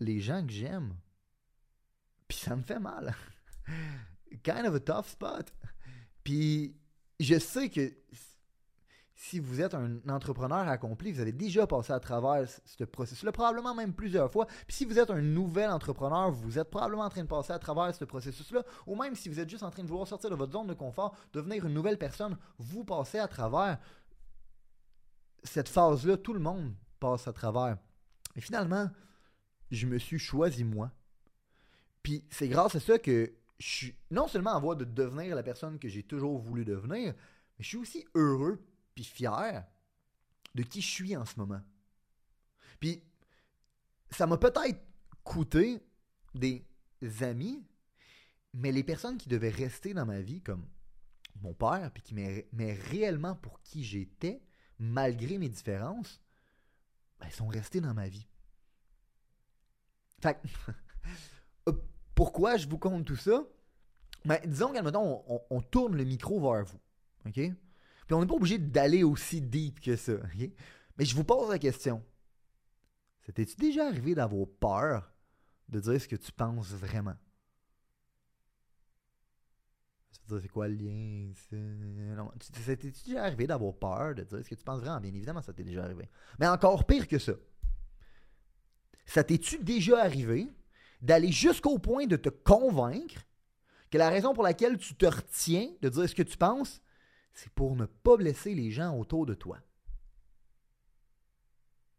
les 0.01 0.21
gens 0.21 0.45
que 0.45 0.53
j'aime. 0.53 0.95
Puis 2.27 2.39
ça 2.39 2.57
me 2.57 2.63
fait 2.63 2.81
mal. 2.81 3.15
kind 4.43 4.67
of 4.67 4.75
a 4.75 4.81
tough 4.81 5.09
spot. 5.09 5.53
Puis 6.25 6.75
je 7.21 7.39
sais 7.39 7.69
que 7.69 7.93
si 9.23 9.39
vous 9.39 9.61
êtes 9.61 9.73
un 9.75 10.01
entrepreneur 10.09 10.67
accompli, 10.67 11.13
vous 11.13 11.21
avez 11.21 11.31
déjà 11.31 11.65
passé 11.65 11.93
à 11.93 12.01
travers 12.01 12.45
ce 12.65 12.83
processus-là, 12.83 13.31
probablement 13.31 13.73
même 13.73 13.95
plusieurs 13.95 14.29
fois. 14.33 14.47
Puis 14.67 14.75
si 14.75 14.85
vous 14.85 14.99
êtes 14.99 15.11
un 15.11 15.23
nouvel 15.23 15.71
entrepreneur, 15.71 16.33
vous 16.33 16.59
êtes 16.59 16.69
probablement 16.69 17.05
en 17.05 17.09
train 17.09 17.23
de 17.23 17.29
passer 17.29 17.53
à 17.53 17.59
travers 17.61 17.95
ce 17.95 18.05
processus-là, 18.05 18.65
ou 18.85 18.97
même 18.97 19.15
si 19.15 19.29
vous 19.29 19.39
êtes 19.39 19.49
juste 19.49 19.63
en 19.63 19.71
train 19.71 19.85
de 19.85 19.89
vouloir 19.89 20.09
sortir 20.09 20.29
de 20.29 20.35
votre 20.35 20.53
zone 20.53 20.67
de 20.67 20.75
confort, 20.75 21.17
devenir 21.33 21.65
une 21.65 21.73
nouvelle 21.73 21.99
personne, 21.99 22.37
vous 22.59 22.83
passez 22.83 23.21
à 23.21 23.29
travers 23.29 23.79
cette 25.45 25.69
phase-là. 25.69 26.17
Tout 26.17 26.35
le 26.35 26.41
monde 26.41 26.75
passe 26.99 27.29
à 27.29 27.33
travers. 27.33 27.79
Et 28.35 28.41
finalement, 28.41 28.91
je 29.71 29.87
me 29.87 29.99
suis 29.99 30.19
choisi 30.19 30.65
moi. 30.65 30.91
Puis 32.03 32.25
c'est 32.29 32.49
grâce 32.49 32.75
à 32.75 32.81
ça 32.81 32.99
que 32.99 33.33
je 33.61 33.69
suis 33.69 33.97
non 34.11 34.27
seulement 34.27 34.55
en 34.55 34.61
voie 34.61 34.75
de 34.75 34.85
devenir 34.85 35.37
la 35.37 35.45
personne 35.45 35.79
que 35.79 35.89
j'ai 35.89 36.03
toujours 36.03 36.41
voulu 36.41 36.65
devenir, 36.65 37.15
mais 37.57 37.63
je 37.63 37.69
suis 37.69 37.79
aussi 37.79 38.05
heureux 38.17 38.61
puis 38.95 39.05
fier 39.05 39.65
de 40.55 40.63
qui 40.63 40.81
je 40.81 40.91
suis 40.91 41.17
en 41.17 41.25
ce 41.25 41.39
moment. 41.39 41.61
Puis 42.81 43.03
ça 44.11 44.27
m'a 44.27 44.37
peut-être 44.37 44.81
coûté 45.25 45.83
des 46.35 46.67
amis, 47.21 47.65
mais 48.53 48.73
les 48.73 48.85
personnes 48.85 49.19
qui 49.19 49.29
devaient 49.29 49.51
rester 49.51 49.95
dans 49.95 50.07
ma 50.07 50.21
vie, 50.21 50.43
comme 50.43 50.67
mon 51.41 51.55
père, 51.55 51.91
puis 51.93 52.03
qui 52.03 52.15
m'aimaient 52.15 52.75
réellement 52.75 53.35
pour 53.37 53.61
qui 53.63 53.85
j'étais, 53.85 54.43
malgré 54.79 55.39
mes 55.39 55.49
différences, 55.49 56.21
ben, 57.21 57.31
sont 57.31 57.49
restés 57.49 57.81
dans 57.81 57.95
ma 57.95 58.09
vie. 58.09 58.27
Fait 60.21 60.41
euh, 61.69 61.73
pourquoi 62.15 62.57
je 62.57 62.69
vous 62.69 62.79
compte 62.79 63.05
tout 63.05 63.17
ça? 63.17 63.45
Ben, 64.25 64.39
disons 64.45 64.73
qu'admettons, 64.73 65.25
on, 65.27 65.41
on 65.51 65.61
tourne 65.63 65.97
le 65.97 66.05
micro 66.05 66.41
vers 66.41 66.65
vous. 66.65 66.81
OK? 67.27 67.41
Puis 68.07 68.15
on 68.15 68.21
n'est 68.21 68.27
pas 68.27 68.35
obligé 68.35 68.59
d'aller 68.59 69.03
aussi 69.03 69.41
deep 69.41 69.81
que 69.81 69.97
ça. 69.97 70.15
Mais 70.97 71.05
je 71.05 71.15
vous 71.15 71.25
pose 71.25 71.51
la 71.51 71.59
question. 71.59 72.03
C'était-tu 73.23 73.57
déjà 73.57 73.87
arrivé 73.87 74.15
d'avoir 74.15 74.47
peur 74.49 75.13
de 75.69 75.81
dire 75.81 76.01
ce 76.01 76.09
que 76.09 76.17
tu 76.17 76.33
penses 76.33 76.73
vraiment? 76.73 77.17
C'est 80.41 80.49
quoi 80.49 80.67
le 80.67 80.75
lien? 80.75 81.31
C'était-tu 82.41 83.05
déjà 83.07 83.25
arrivé 83.25 83.47
d'avoir 83.47 83.75
peur 83.75 84.15
de 84.15 84.23
dire 84.23 84.39
ce 84.43 84.49
que 84.49 84.55
tu 84.55 84.65
penses 84.65 84.81
vraiment? 84.81 85.01
Bien 85.01 85.13
évidemment, 85.13 85.43
ça 85.43 85.53
t'est 85.53 85.65
déjà 85.65 85.85
arrivé. 85.85 86.09
Mais 86.39 86.47
encore 86.47 86.87
pire 86.87 87.07
que 87.07 87.19
ça. 87.19 87.35
Ça 89.05 89.25
t'est-tu 89.25 89.59
déjà 89.59 90.03
arrivé 90.03 90.49
d'aller 91.03 91.33
jusqu'au 91.33 91.79
point 91.79 92.07
de 92.07 92.17
te 92.17 92.29
convaincre 92.29 93.27
que 93.91 93.99
la 93.99 94.09
raison 94.09 94.33
pour 94.33 94.43
laquelle 94.43 94.79
tu 94.79 94.95
te 94.95 95.05
retiens 95.05 95.69
de 95.83 95.89
dire 95.89 96.09
ce 96.09 96.15
que 96.15 96.23
tu 96.23 96.39
penses, 96.39 96.81
c'est 97.33 97.53
pour 97.53 97.77
ne 97.77 97.87
pas 97.87 98.17
blesser 98.17 98.55
les 98.55 98.71
gens 98.71 98.97
autour 98.97 99.27
de 99.27 99.35
toi. 99.35 99.59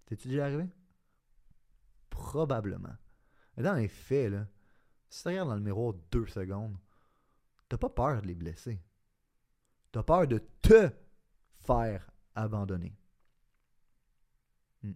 T'es-tu 0.05 0.27
déjà 0.27 0.45
arrivé? 0.45 0.67
Probablement. 2.09 2.95
Mais 3.55 3.63
dans 3.63 3.73
les 3.73 3.87
faits, 3.87 4.31
là, 4.31 4.47
si 5.09 5.23
tu 5.23 5.29
regardes 5.29 5.49
dans 5.49 5.55
le 5.55 5.61
miroir 5.61 5.93
deux 6.11 6.27
secondes, 6.27 6.77
t'as 7.69 7.77
pas 7.77 7.89
peur 7.89 8.21
de 8.21 8.27
les 8.27 8.35
blesser. 8.35 8.79
T'as 9.91 10.03
peur 10.03 10.27
de 10.27 10.39
te 10.61 10.89
faire 11.65 12.09
abandonner. 12.35 12.95
Hmm. 14.81 14.93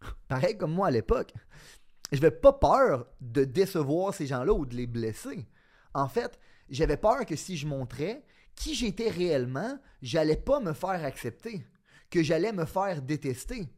Pareil 0.28 0.56
comme 0.56 0.72
moi 0.72 0.88
à 0.88 0.92
l'époque. 0.92 1.34
Je 2.12 2.16
n'avais 2.16 2.30
pas 2.30 2.52
peur 2.52 3.06
de 3.20 3.44
décevoir 3.44 4.14
ces 4.14 4.26
gens-là 4.26 4.52
ou 4.52 4.66
de 4.66 4.74
les 4.74 4.86
blesser. 4.86 5.48
En 5.94 6.08
fait, 6.08 6.38
j'avais 6.68 6.96
peur 6.96 7.24
que 7.26 7.36
si 7.36 7.56
je 7.56 7.66
montrais, 7.66 8.24
qui 8.54 8.74
j'étais 8.74 9.10
réellement, 9.10 9.78
j'allais 10.02 10.36
pas 10.36 10.60
me 10.60 10.72
faire 10.72 11.04
accepter, 11.04 11.66
que 12.10 12.22
j'allais 12.22 12.52
me 12.52 12.64
faire 12.64 13.02
détester. 13.02 13.68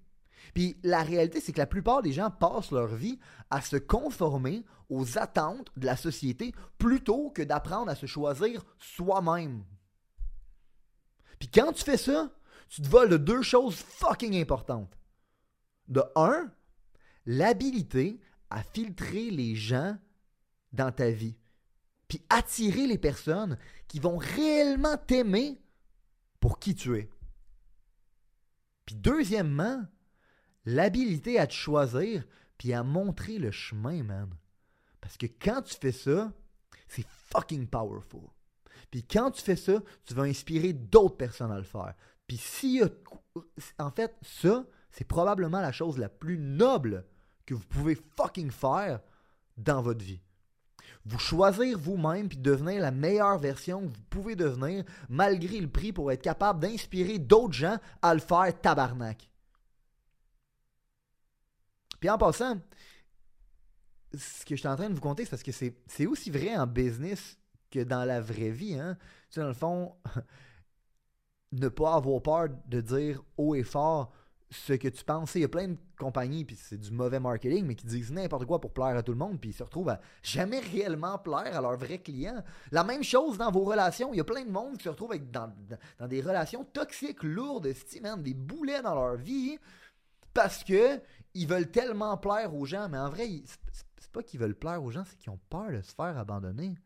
Puis 0.54 0.76
la 0.82 1.02
réalité, 1.02 1.40
c'est 1.40 1.52
que 1.52 1.58
la 1.58 1.66
plupart 1.66 2.02
des 2.02 2.12
gens 2.12 2.30
passent 2.30 2.72
leur 2.72 2.94
vie 2.94 3.18
à 3.50 3.60
se 3.60 3.76
conformer 3.76 4.64
aux 4.88 5.18
attentes 5.18 5.70
de 5.76 5.86
la 5.86 5.96
société 5.96 6.52
plutôt 6.78 7.30
que 7.30 7.42
d'apprendre 7.42 7.90
à 7.90 7.94
se 7.94 8.06
choisir 8.06 8.64
soi-même. 8.78 9.64
Puis 11.38 11.48
quand 11.48 11.72
tu 11.72 11.84
fais 11.84 11.96
ça, 11.96 12.30
tu 12.68 12.82
te 12.82 12.88
voles 12.88 13.08
de 13.08 13.16
deux 13.16 13.42
choses 13.42 13.76
fucking 13.76 14.40
importantes. 14.40 14.98
De 15.88 16.02
un, 16.16 16.50
l'habilité 17.26 18.20
à 18.50 18.62
filtrer 18.62 19.30
les 19.30 19.54
gens 19.54 19.96
dans 20.72 20.92
ta 20.92 21.10
vie 21.10 21.36
puis 22.12 22.22
attirer 22.28 22.86
les 22.86 22.98
personnes 22.98 23.56
qui 23.92 24.00
vont 24.00 24.16
réellement 24.16 24.96
t'aimer 24.96 25.60
pour 26.40 26.58
qui 26.58 26.74
tu 26.74 26.96
es. 26.96 27.10
Puis 28.86 28.94
deuxièmement, 28.94 29.84
l'habilité 30.64 31.38
à 31.38 31.46
te 31.46 31.52
choisir 31.52 32.24
puis 32.56 32.72
à 32.72 32.84
montrer 32.84 33.36
le 33.38 33.50
chemin, 33.50 34.02
man. 34.02 34.34
Parce 35.02 35.18
que 35.18 35.26
quand 35.26 35.60
tu 35.60 35.74
fais 35.74 35.92
ça, 35.92 36.32
c'est 36.88 37.04
fucking 37.06 37.66
powerful. 37.66 38.30
Puis 38.90 39.04
quand 39.04 39.30
tu 39.30 39.42
fais 39.42 39.56
ça, 39.56 39.82
tu 40.06 40.14
vas 40.14 40.22
inspirer 40.22 40.72
d'autres 40.72 41.18
personnes 41.18 41.52
à 41.52 41.58
le 41.58 41.62
faire. 41.62 41.92
Puis 42.26 42.38
si 42.38 42.80
en 43.78 43.90
fait, 43.90 44.16
ça, 44.22 44.64
c'est 44.90 45.04
probablement 45.04 45.60
la 45.60 45.72
chose 45.72 45.98
la 45.98 46.08
plus 46.08 46.38
noble 46.38 47.04
que 47.44 47.52
vous 47.52 47.66
pouvez 47.66 47.98
fucking 48.16 48.52
faire 48.52 49.02
dans 49.58 49.82
votre 49.82 50.02
vie 50.02 50.22
vous 51.04 51.18
choisir 51.18 51.78
vous-même 51.78 52.28
puis 52.28 52.38
devenir 52.38 52.80
la 52.80 52.90
meilleure 52.90 53.38
version 53.38 53.80
que 53.80 53.86
vous 53.86 54.04
pouvez 54.08 54.36
devenir 54.36 54.84
malgré 55.08 55.60
le 55.60 55.68
prix 55.68 55.92
pour 55.92 56.12
être 56.12 56.22
capable 56.22 56.60
d'inspirer 56.60 57.18
d'autres 57.18 57.54
gens 57.54 57.78
à 58.00 58.14
le 58.14 58.20
faire 58.20 58.52
tabarnak. 58.60 59.28
Puis 61.98 62.10
en 62.10 62.18
passant, 62.18 62.58
ce 64.14 64.44
que 64.44 64.54
je 64.56 64.60
suis 64.60 64.68
en 64.68 64.76
train 64.76 64.90
de 64.90 64.94
vous 64.94 65.00
conter, 65.00 65.24
c'est 65.24 65.30
parce 65.30 65.42
que 65.42 65.52
c'est 65.52 66.06
aussi 66.06 66.30
vrai 66.30 66.56
en 66.56 66.66
business 66.66 67.38
que 67.70 67.80
dans 67.80 68.04
la 68.04 68.20
vraie 68.20 68.50
vie. 68.50 68.78
Hein? 68.78 68.96
Tu 69.30 69.34
sais, 69.34 69.40
dans 69.40 69.48
le 69.48 69.54
fond, 69.54 69.94
ne 71.52 71.68
pas 71.68 71.94
avoir 71.94 72.22
peur 72.22 72.48
de 72.66 72.80
dire 72.80 73.22
haut 73.36 73.54
et 73.54 73.62
fort 73.62 74.12
ce 74.52 74.74
que 74.74 74.88
tu 74.88 75.04
penses. 75.04 75.34
Il 75.34 75.40
y 75.40 75.44
a 75.44 75.48
plein 75.48 75.68
de 75.68 75.76
compagnies, 75.98 76.44
puis 76.44 76.56
c'est 76.56 76.78
du 76.78 76.90
mauvais 76.90 77.20
marketing, 77.20 77.64
mais 77.64 77.74
qui 77.74 77.86
disent 77.86 78.12
n'importe 78.12 78.44
quoi 78.44 78.60
pour 78.60 78.72
plaire 78.72 78.96
à 78.96 79.02
tout 79.02 79.12
le 79.12 79.18
monde, 79.18 79.40
puis 79.40 79.50
ils 79.50 79.54
se 79.54 79.62
retrouvent 79.62 79.88
à 79.88 80.00
jamais 80.22 80.60
réellement 80.60 81.18
plaire 81.18 81.56
à 81.56 81.60
leurs 81.60 81.76
vrais 81.76 81.98
clients. 81.98 82.42
La 82.70 82.84
même 82.84 83.02
chose 83.02 83.38
dans 83.38 83.50
vos 83.50 83.64
relations. 83.64 84.12
Il 84.12 84.18
y 84.18 84.20
a 84.20 84.24
plein 84.24 84.44
de 84.44 84.50
monde 84.50 84.76
qui 84.76 84.84
se 84.84 84.88
retrouvent 84.88 85.12
avec, 85.12 85.30
dans, 85.30 85.52
des 86.06 86.20
relations 86.20 86.64
toxiques, 86.64 87.22
lourdes, 87.22 87.68
des 88.18 88.34
boulets 88.34 88.82
dans 88.82 88.94
leur 88.94 89.16
vie, 89.16 89.58
parce 90.34 90.64
que 90.64 91.00
ils 91.34 91.48
veulent 91.48 91.70
tellement 91.70 92.16
plaire 92.18 92.54
aux 92.54 92.66
gens. 92.66 92.88
Mais 92.88 92.98
en 92.98 93.08
vrai, 93.08 93.28
c'est 93.98 94.12
pas 94.12 94.22
qu'ils 94.22 94.40
veulent 94.40 94.54
plaire 94.54 94.82
aux 94.82 94.90
gens, 94.90 95.04
c'est 95.06 95.16
qu'ils 95.16 95.30
ont 95.30 95.40
peur 95.48 95.70
de 95.72 95.80
se 95.80 95.94
faire 95.94 96.18
abandonner. 96.18 96.76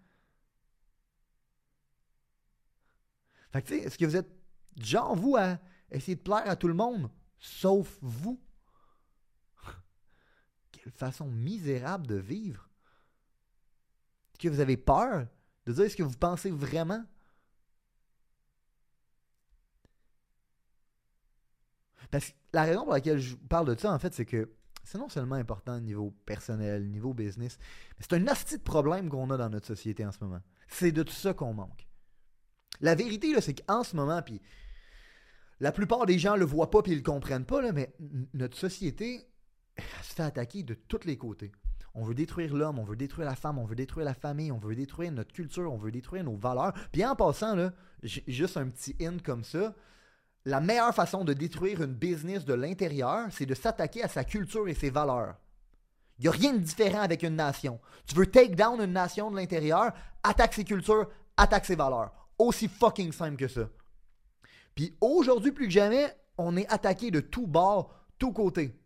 Fait 3.53 3.63
que, 3.63 3.69
tu 3.69 3.79
sais, 3.79 3.87
est-ce 3.87 3.99
que 3.99 4.05
vous 4.05 4.17
êtes 4.17 4.31
genre, 4.77 5.17
vous, 5.17 5.37
à 5.37 5.59
essayer 5.91 6.17
de 6.17 6.21
plaire 6.21 6.49
à 6.49 6.57
tout 6.57 6.69
le 6.69 6.75
monde? 6.75 7.11
Sauf 7.39 7.99
vous. 8.01 8.41
Quelle 10.73 10.93
façon 10.93 11.27
misérable 11.27 12.07
de 12.07 12.17
vivre. 12.17 12.69
Est-ce 14.33 14.41
que 14.41 14.49
vous 14.49 14.61
avez 14.61 14.77
peur 14.77 15.27
de 15.67 15.73
dire 15.73 15.91
ce 15.91 15.97
que 15.97 16.03
vous 16.03 16.17
pensez 16.17 16.51
vraiment? 16.51 17.05
Parce 22.11 22.31
que 22.31 22.35
la 22.53 22.65
raison 22.65 22.85
pour 22.85 22.93
laquelle 22.93 23.19
je 23.19 23.35
parle 23.35 23.75
de 23.75 23.81
ça, 23.81 23.93
en 23.93 23.99
fait, 23.99 24.15
c'est 24.15 24.27
que 24.27 24.53
c'est 24.85 24.99
non 24.99 25.09
seulement 25.09 25.35
important 25.35 25.77
au 25.77 25.81
niveau 25.81 26.13
personnel, 26.25 26.89
niveau 26.89 27.13
business, 27.13 27.59
mais 27.99 28.07
c'est 28.09 28.15
un 28.15 28.27
asti 28.29 28.57
de 28.57 28.63
problème 28.63 29.09
qu'on 29.09 29.31
a 29.31 29.37
dans 29.37 29.51
notre 29.51 29.67
société 29.67 30.07
en 30.07 30.13
ce 30.13 30.23
moment. 30.23 30.41
C'est 30.69 30.93
de 30.93 31.03
tout 31.03 31.13
ça 31.13 31.35
qu'on 31.35 31.55
manque. 31.55 31.89
La 32.81 32.95
vérité, 32.95 33.33
là, 33.35 33.41
c'est 33.41 33.55
qu'en 33.55 33.83
ce 33.83 33.97
moment, 33.97 34.23
puis 34.23 34.41
la 35.61 35.73
plupart 35.73 36.07
des 36.07 36.19
gens 36.19 36.37
le 36.37 36.45
voient 36.45 36.71
pas 36.71 36.83
puis 36.83 36.93
ils 36.93 36.99
le 36.99 37.03
comprennent 37.03 37.45
pas, 37.45 37.73
mais 37.73 37.95
notre 38.35 38.57
société 38.57 39.27
se 40.03 40.15
fait 40.15 40.23
attaquer 40.23 40.63
de 40.63 40.75
tous 40.75 41.05
les 41.05 41.17
côtés. 41.17 41.53
On 41.95 42.05
veut 42.05 42.15
détruire 42.15 42.55
l'homme, 42.55 42.79
on 42.79 42.85
veut 42.85 42.97
détruire 42.97 43.27
la 43.27 43.37
femme, 43.37 43.59
on 43.59 43.65
veut 43.65 43.75
détruire 43.75 44.05
la 44.05 44.15
famille, 44.15 44.53
on 44.53 44.59
veut 44.59 44.75
détruire 44.75 45.11
notre 45.13 45.33
culture, 45.33 45.73
on 45.73 45.79
veut 45.79 45.91
détruire 45.91 46.25
nos 46.25 46.37
valeurs. 46.37 46.75
Puis 46.93 47.05
en 47.05 47.17
passant, 47.17 47.55
là, 47.55 47.73
juste 48.03 48.59
un 48.59 48.69
petit 48.69 48.95
hint 49.01 49.23
comme 49.23 49.45
ça, 49.45 49.75
la 50.45 50.61
meilleure 50.61 50.95
façon 50.95 51.25
de 51.25 51.33
détruire 51.33 51.83
une 51.83 51.95
business 51.95 52.45
de 52.45 52.53
l'intérieur, 52.53 53.29
c'est 53.31 53.47
de 53.47 53.55
s'attaquer 53.55 54.03
à 54.03 54.09
sa 54.09 54.25
culture 54.25 54.69
et 54.69 54.75
ses 54.75 54.91
valeurs. 54.91 55.37
Il 56.19 56.23
n'y 56.23 56.29
a 56.29 56.33
rien 56.33 56.53
de 56.53 56.59
différent 56.59 57.01
avec 57.01 57.23
une 57.23 57.37
nation. 57.37 57.81
Tu 58.07 58.15
veux 58.15 58.27
take 58.27 58.55
down 58.55 58.81
une 58.81 58.93
nation 58.93 59.31
de 59.31 59.37
l'intérieur, 59.37 59.93
attaque 60.23 60.55
ses 60.55 60.65
cultures, 60.65 61.09
attaque 61.37 61.65
ses 61.65 61.77
valeurs. 61.77 62.13
Aussi 62.39 62.69
fucking 62.69 63.13
simple 63.13 63.37
que 63.37 63.49
ça. 63.49 63.69
Puis 64.77 64.95
aujourd'hui, 65.01 65.51
plus 65.51 65.67
que 65.67 65.73
jamais, 65.73 66.15
on 66.39 66.57
est 66.57 66.71
attaqué 66.71 67.11
de 67.11 67.21
tous 67.21 67.47
bords, 67.47 67.93
tous 68.19 68.33
côtés. 68.33 68.79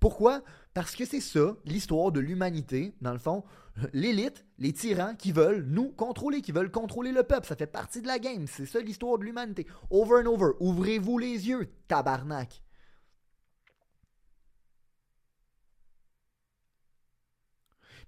Pourquoi? 0.00 0.42
Parce 0.74 0.94
que 0.94 1.06
c'est 1.06 1.20
ça, 1.20 1.56
l'histoire 1.64 2.12
de 2.12 2.20
l'humanité, 2.20 2.94
dans 3.00 3.12
le 3.12 3.18
fond. 3.18 3.44
L'élite, 3.92 4.44
les 4.58 4.72
tyrans 4.72 5.14
qui 5.14 5.32
veulent 5.32 5.64
nous 5.64 5.90
contrôler, 5.90 6.42
qui 6.42 6.52
veulent 6.52 6.70
contrôler 6.70 7.12
le 7.12 7.22
peuple. 7.22 7.46
Ça 7.46 7.56
fait 7.56 7.66
partie 7.66 8.02
de 8.02 8.06
la 8.08 8.18
game. 8.18 8.46
C'est 8.46 8.66
ça 8.66 8.80
l'histoire 8.80 9.16
de 9.16 9.24
l'humanité. 9.24 9.66
Over 9.90 10.22
and 10.22 10.26
over. 10.26 10.52
Ouvrez-vous 10.60 11.18
les 11.18 11.48
yeux, 11.48 11.72
tabarnak. 11.88 12.62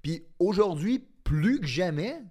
Puis 0.02 0.26
aujourd'hui, 0.38 1.07
plus 1.23 1.61
que 1.61 1.66
jamais, 1.66 2.23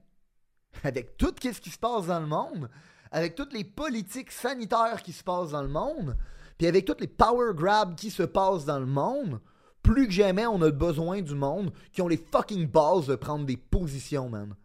avec 0.84 1.18
tout 1.18 1.34
ce 1.42 1.62
qui 1.62 1.70
se 1.70 1.80
passe 1.80 2.08
dans 2.08 2.20
le 2.20 2.28
monde, 2.28 2.70
avec 3.12 3.36
toutes 3.36 3.54
les 3.54 3.64
politiques 3.64 4.32
sanitaires 4.32 5.02
qui 5.04 5.14
se 5.14 5.24
passent 5.24 5.52
dans 5.52 5.62
le 5.62 5.68
monde, 5.68 6.18
puis 6.58 6.68
avec 6.68 6.86
toutes 6.86 7.02
les 7.02 7.08
power 7.08 7.54
grabs 7.54 7.96
qui 7.96 8.10
se 8.10 8.24
passent 8.24 8.66
dans 8.66 8.80
le 8.80 8.86
monde, 8.86 9.40
plus 9.84 10.08
que 10.08 10.14
jamais, 10.14 10.46
on 10.46 10.62
a 10.62 10.72
besoin 10.72 11.22
du 11.22 11.36
monde 11.36 11.72
qui 11.94 12.02
ont 12.02 12.08
les 12.08 12.18
fucking 12.32 12.68
balls 12.68 13.06
de 13.06 13.16
prendre 13.16 13.46
des 13.46 13.58
positions, 13.58 14.30
man. 14.30 14.56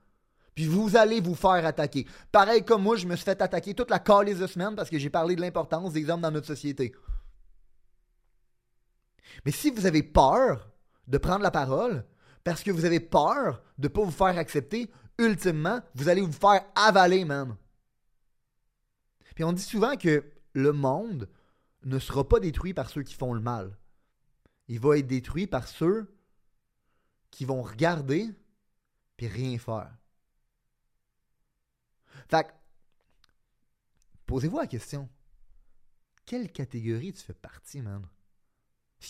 Puis 0.54 0.66
vous 0.66 0.96
allez 0.96 1.20
vous 1.20 1.34
faire 1.34 1.64
attaquer. 1.64 2.06
Pareil 2.30 2.64
comme 2.64 2.82
moi, 2.82 2.96
je 2.96 3.06
me 3.06 3.16
suis 3.16 3.24
fait 3.24 3.40
attaquer 3.40 3.74
toute 3.74 3.90
la 3.90 3.98
calice 3.98 4.38
de 4.38 4.46
semaine 4.46 4.74
parce 4.74 4.90
que 4.90 4.98
j'ai 4.98 5.10
parlé 5.10 5.36
de 5.36 5.40
l'importance 5.40 5.92
des 5.92 6.08
hommes 6.10 6.20
dans 6.20 6.30
notre 6.30 6.46
société. 6.46 6.92
Mais 9.44 9.52
si 9.52 9.70
vous 9.70 9.86
avez 9.86 10.02
peur 10.02 10.68
de 11.08 11.18
prendre 11.18 11.42
la 11.42 11.50
parole, 11.50 12.04
parce 12.44 12.62
que 12.62 12.70
vous 12.70 12.84
avez 12.84 13.00
peur 13.00 13.62
de 13.78 13.88
ne 13.88 13.92
pas 13.92 14.02
vous 14.02 14.10
faire 14.10 14.36
accepter, 14.38 14.90
ultimement, 15.18 15.80
vous 15.94 16.08
allez 16.08 16.20
vous 16.20 16.32
faire 16.32 16.64
avaler, 16.74 17.24
man. 17.24 17.56
Puis 19.34 19.44
on 19.44 19.52
dit 19.52 19.62
souvent 19.62 19.96
que 19.96 20.24
le 20.54 20.72
monde 20.72 21.28
ne 21.84 21.98
sera 21.98 22.28
pas 22.28 22.40
détruit 22.40 22.74
par 22.74 22.90
ceux 22.90 23.02
qui 23.02 23.14
font 23.14 23.34
le 23.34 23.40
mal. 23.40 23.76
Il 24.68 24.80
va 24.80 24.98
être 24.98 25.06
détruit 25.06 25.46
par 25.46 25.68
ceux 25.68 26.14
qui 27.30 27.44
vont 27.44 27.62
regarder 27.62 28.30
puis 29.16 29.26
rien 29.26 29.58
faire. 29.58 29.92
Fait 32.28 32.46
posez-vous 34.26 34.58
la 34.58 34.66
question. 34.66 35.08
Quelle 36.24 36.50
catégorie 36.52 37.12
tu 37.12 37.22
fais 37.22 37.34
partie, 37.34 37.82
man? 37.82 38.06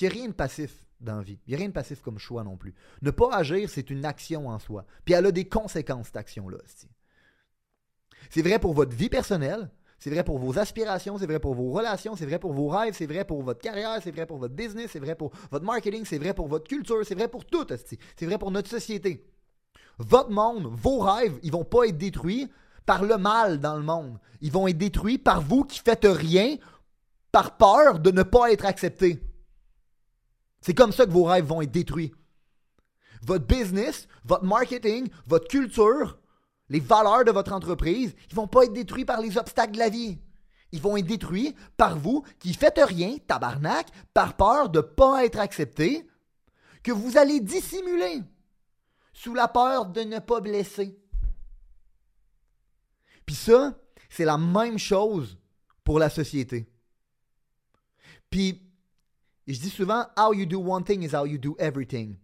Il 0.00 0.04
n'y 0.04 0.08
a 0.08 0.10
rien 0.10 0.28
de 0.28 0.32
passif 0.32 0.86
dans 1.00 1.16
la 1.16 1.22
vie. 1.22 1.38
Il 1.46 1.50
n'y 1.50 1.54
a 1.54 1.58
rien 1.58 1.68
de 1.68 1.74
passif 1.74 2.00
comme 2.00 2.18
choix 2.18 2.42
non 2.44 2.56
plus. 2.56 2.74
Ne 3.02 3.10
pas 3.10 3.34
agir, 3.34 3.68
c'est 3.68 3.90
une 3.90 4.04
action 4.04 4.48
en 4.48 4.58
soi. 4.58 4.86
Puis 5.04 5.14
elle 5.14 5.26
a 5.26 5.32
des 5.32 5.48
conséquences, 5.48 6.06
cette 6.06 6.16
action-là. 6.16 6.58
C'est 8.30 8.42
vrai 8.42 8.58
pour 8.58 8.72
votre 8.72 8.96
vie 8.96 9.10
personnelle, 9.10 9.70
c'est 10.02 10.10
vrai 10.10 10.24
pour 10.24 10.38
vos 10.38 10.58
aspirations, 10.58 11.16
c'est 11.16 11.26
vrai 11.26 11.38
pour 11.38 11.54
vos 11.54 11.70
relations, 11.70 12.16
c'est 12.16 12.26
vrai 12.26 12.40
pour 12.40 12.52
vos 12.52 12.66
rêves, 12.66 12.92
c'est 12.92 13.06
vrai 13.06 13.24
pour 13.24 13.40
votre 13.44 13.60
carrière, 13.60 14.00
c'est 14.02 14.10
vrai 14.10 14.26
pour 14.26 14.36
votre 14.36 14.52
business, 14.52 14.90
c'est 14.92 14.98
vrai 14.98 15.14
pour 15.14 15.30
votre 15.48 15.64
marketing, 15.64 16.04
c'est 16.04 16.18
vrai 16.18 16.34
pour 16.34 16.48
votre 16.48 16.66
culture, 16.66 16.96
c'est 17.06 17.14
vrai 17.14 17.28
pour 17.28 17.44
tout, 17.44 17.64
c'est 17.68 18.26
vrai 18.26 18.36
pour 18.36 18.50
notre 18.50 18.68
société. 18.68 19.24
Votre 19.98 20.30
monde, 20.30 20.66
vos 20.72 20.98
rêves, 20.98 21.38
ils 21.44 21.52
vont 21.52 21.62
pas 21.62 21.84
être 21.84 21.98
détruits 21.98 22.50
par 22.84 23.04
le 23.04 23.16
mal 23.16 23.60
dans 23.60 23.76
le 23.76 23.84
monde. 23.84 24.18
Ils 24.40 24.50
vont 24.50 24.66
être 24.66 24.76
détruits 24.76 25.18
par 25.18 25.40
vous 25.40 25.62
qui 25.62 25.78
faites 25.78 26.08
rien 26.10 26.56
par 27.30 27.56
peur 27.56 28.00
de 28.00 28.10
ne 28.10 28.24
pas 28.24 28.50
être 28.50 28.66
accepté. 28.66 29.22
C'est 30.62 30.74
comme 30.74 30.90
ça 30.90 31.06
que 31.06 31.12
vos 31.12 31.24
rêves 31.24 31.46
vont 31.46 31.62
être 31.62 31.70
détruits. 31.70 32.12
Votre 33.24 33.46
business, 33.46 34.08
votre 34.24 34.44
marketing, 34.44 35.10
votre 35.28 35.46
culture, 35.46 36.18
les 36.72 36.80
valeurs 36.80 37.24
de 37.24 37.30
votre 37.30 37.52
entreprise, 37.52 38.14
ils 38.30 38.34
vont 38.34 38.48
pas 38.48 38.64
être 38.64 38.72
détruits 38.72 39.04
par 39.04 39.20
les 39.20 39.36
obstacles 39.36 39.72
de 39.72 39.78
la 39.78 39.90
vie. 39.90 40.18
Ils 40.72 40.80
vont 40.80 40.96
être 40.96 41.06
détruits 41.06 41.54
par 41.76 41.98
vous 41.98 42.24
qui 42.38 42.54
faites 42.54 42.80
rien, 42.82 43.18
tabarnak, 43.26 43.88
par 44.14 44.38
peur 44.38 44.70
de 44.70 44.80
pas 44.80 45.22
être 45.26 45.38
accepté, 45.38 46.08
que 46.82 46.90
vous 46.90 47.18
allez 47.18 47.40
dissimuler 47.40 48.22
sous 49.12 49.34
la 49.34 49.48
peur 49.48 49.84
de 49.84 50.00
ne 50.00 50.18
pas 50.18 50.40
blesser. 50.40 50.98
Puis 53.26 53.34
ça, 53.34 53.78
c'est 54.08 54.24
la 54.24 54.38
même 54.38 54.78
chose 54.78 55.36
pour 55.84 55.98
la 55.98 56.08
société. 56.08 56.66
Puis, 58.30 58.62
je 59.46 59.60
dis 59.60 59.68
souvent, 59.68 60.06
how 60.18 60.32
you 60.32 60.46
do 60.46 60.58
one 60.58 60.84
thing 60.84 61.02
is 61.02 61.14
how 61.14 61.26
you 61.26 61.36
do 61.36 61.54
everything. 61.58 62.16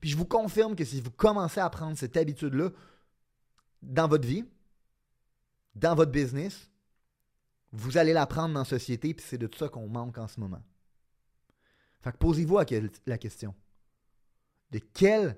Puis 0.00 0.10
je 0.10 0.16
vous 0.16 0.26
confirme 0.26 0.76
que 0.76 0.84
si 0.84 1.00
vous 1.00 1.10
commencez 1.10 1.58
à 1.58 1.68
prendre 1.70 1.98
cette 1.98 2.16
habitude-là 2.16 2.70
dans 3.84 4.08
votre 4.08 4.26
vie, 4.26 4.44
dans 5.74 5.94
votre 5.94 6.10
business, 6.10 6.70
vous 7.72 7.98
allez 7.98 8.12
la 8.12 8.26
prendre 8.26 8.54
dans 8.54 8.60
la 8.60 8.64
société, 8.64 9.14
puis 9.14 9.26
c'est 9.28 9.38
de 9.38 9.50
ça 9.56 9.68
qu'on 9.68 9.88
manque 9.88 10.18
en 10.18 10.28
ce 10.28 10.38
moment. 10.38 10.62
Fait 12.02 12.12
que 12.12 12.18
posez-vous 12.18 12.58
la 13.06 13.18
question. 13.18 13.54
De 14.70 14.78
quelle 14.78 15.36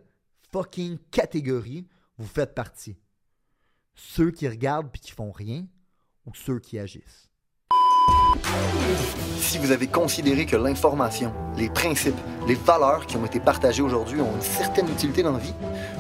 fucking 0.53 0.99
catégorie 1.11 1.87
vous 2.19 2.27
faites 2.27 2.55
partie? 2.55 2.97
Ceux 3.95 4.31
qui 4.31 4.49
regardent 4.49 4.91
puis 4.91 5.01
qui 5.01 5.13
font 5.13 5.33
rien 5.33 5.67
ou 6.27 6.35
ceux 6.35 6.59
qui 6.59 6.79
agissent? 6.79 7.31
Si 9.39 9.59
vous 9.59 9.71
avez 9.71 9.87
considéré 9.87 10.45
que 10.45 10.57
l'information, 10.57 11.33
les 11.57 11.71
principes, 11.71 12.19
les 12.47 12.55
valeurs 12.55 13.07
qui 13.07 13.17
ont 13.17 13.25
été 13.25 13.41
partagées 13.41 13.83
aujourd'hui 13.83 14.21
ont 14.21 14.35
une 14.35 14.43
certaine 14.43 14.91
utilité 14.91 15.23
dans 15.23 15.33
la 15.33 15.39
vie, 15.39 15.55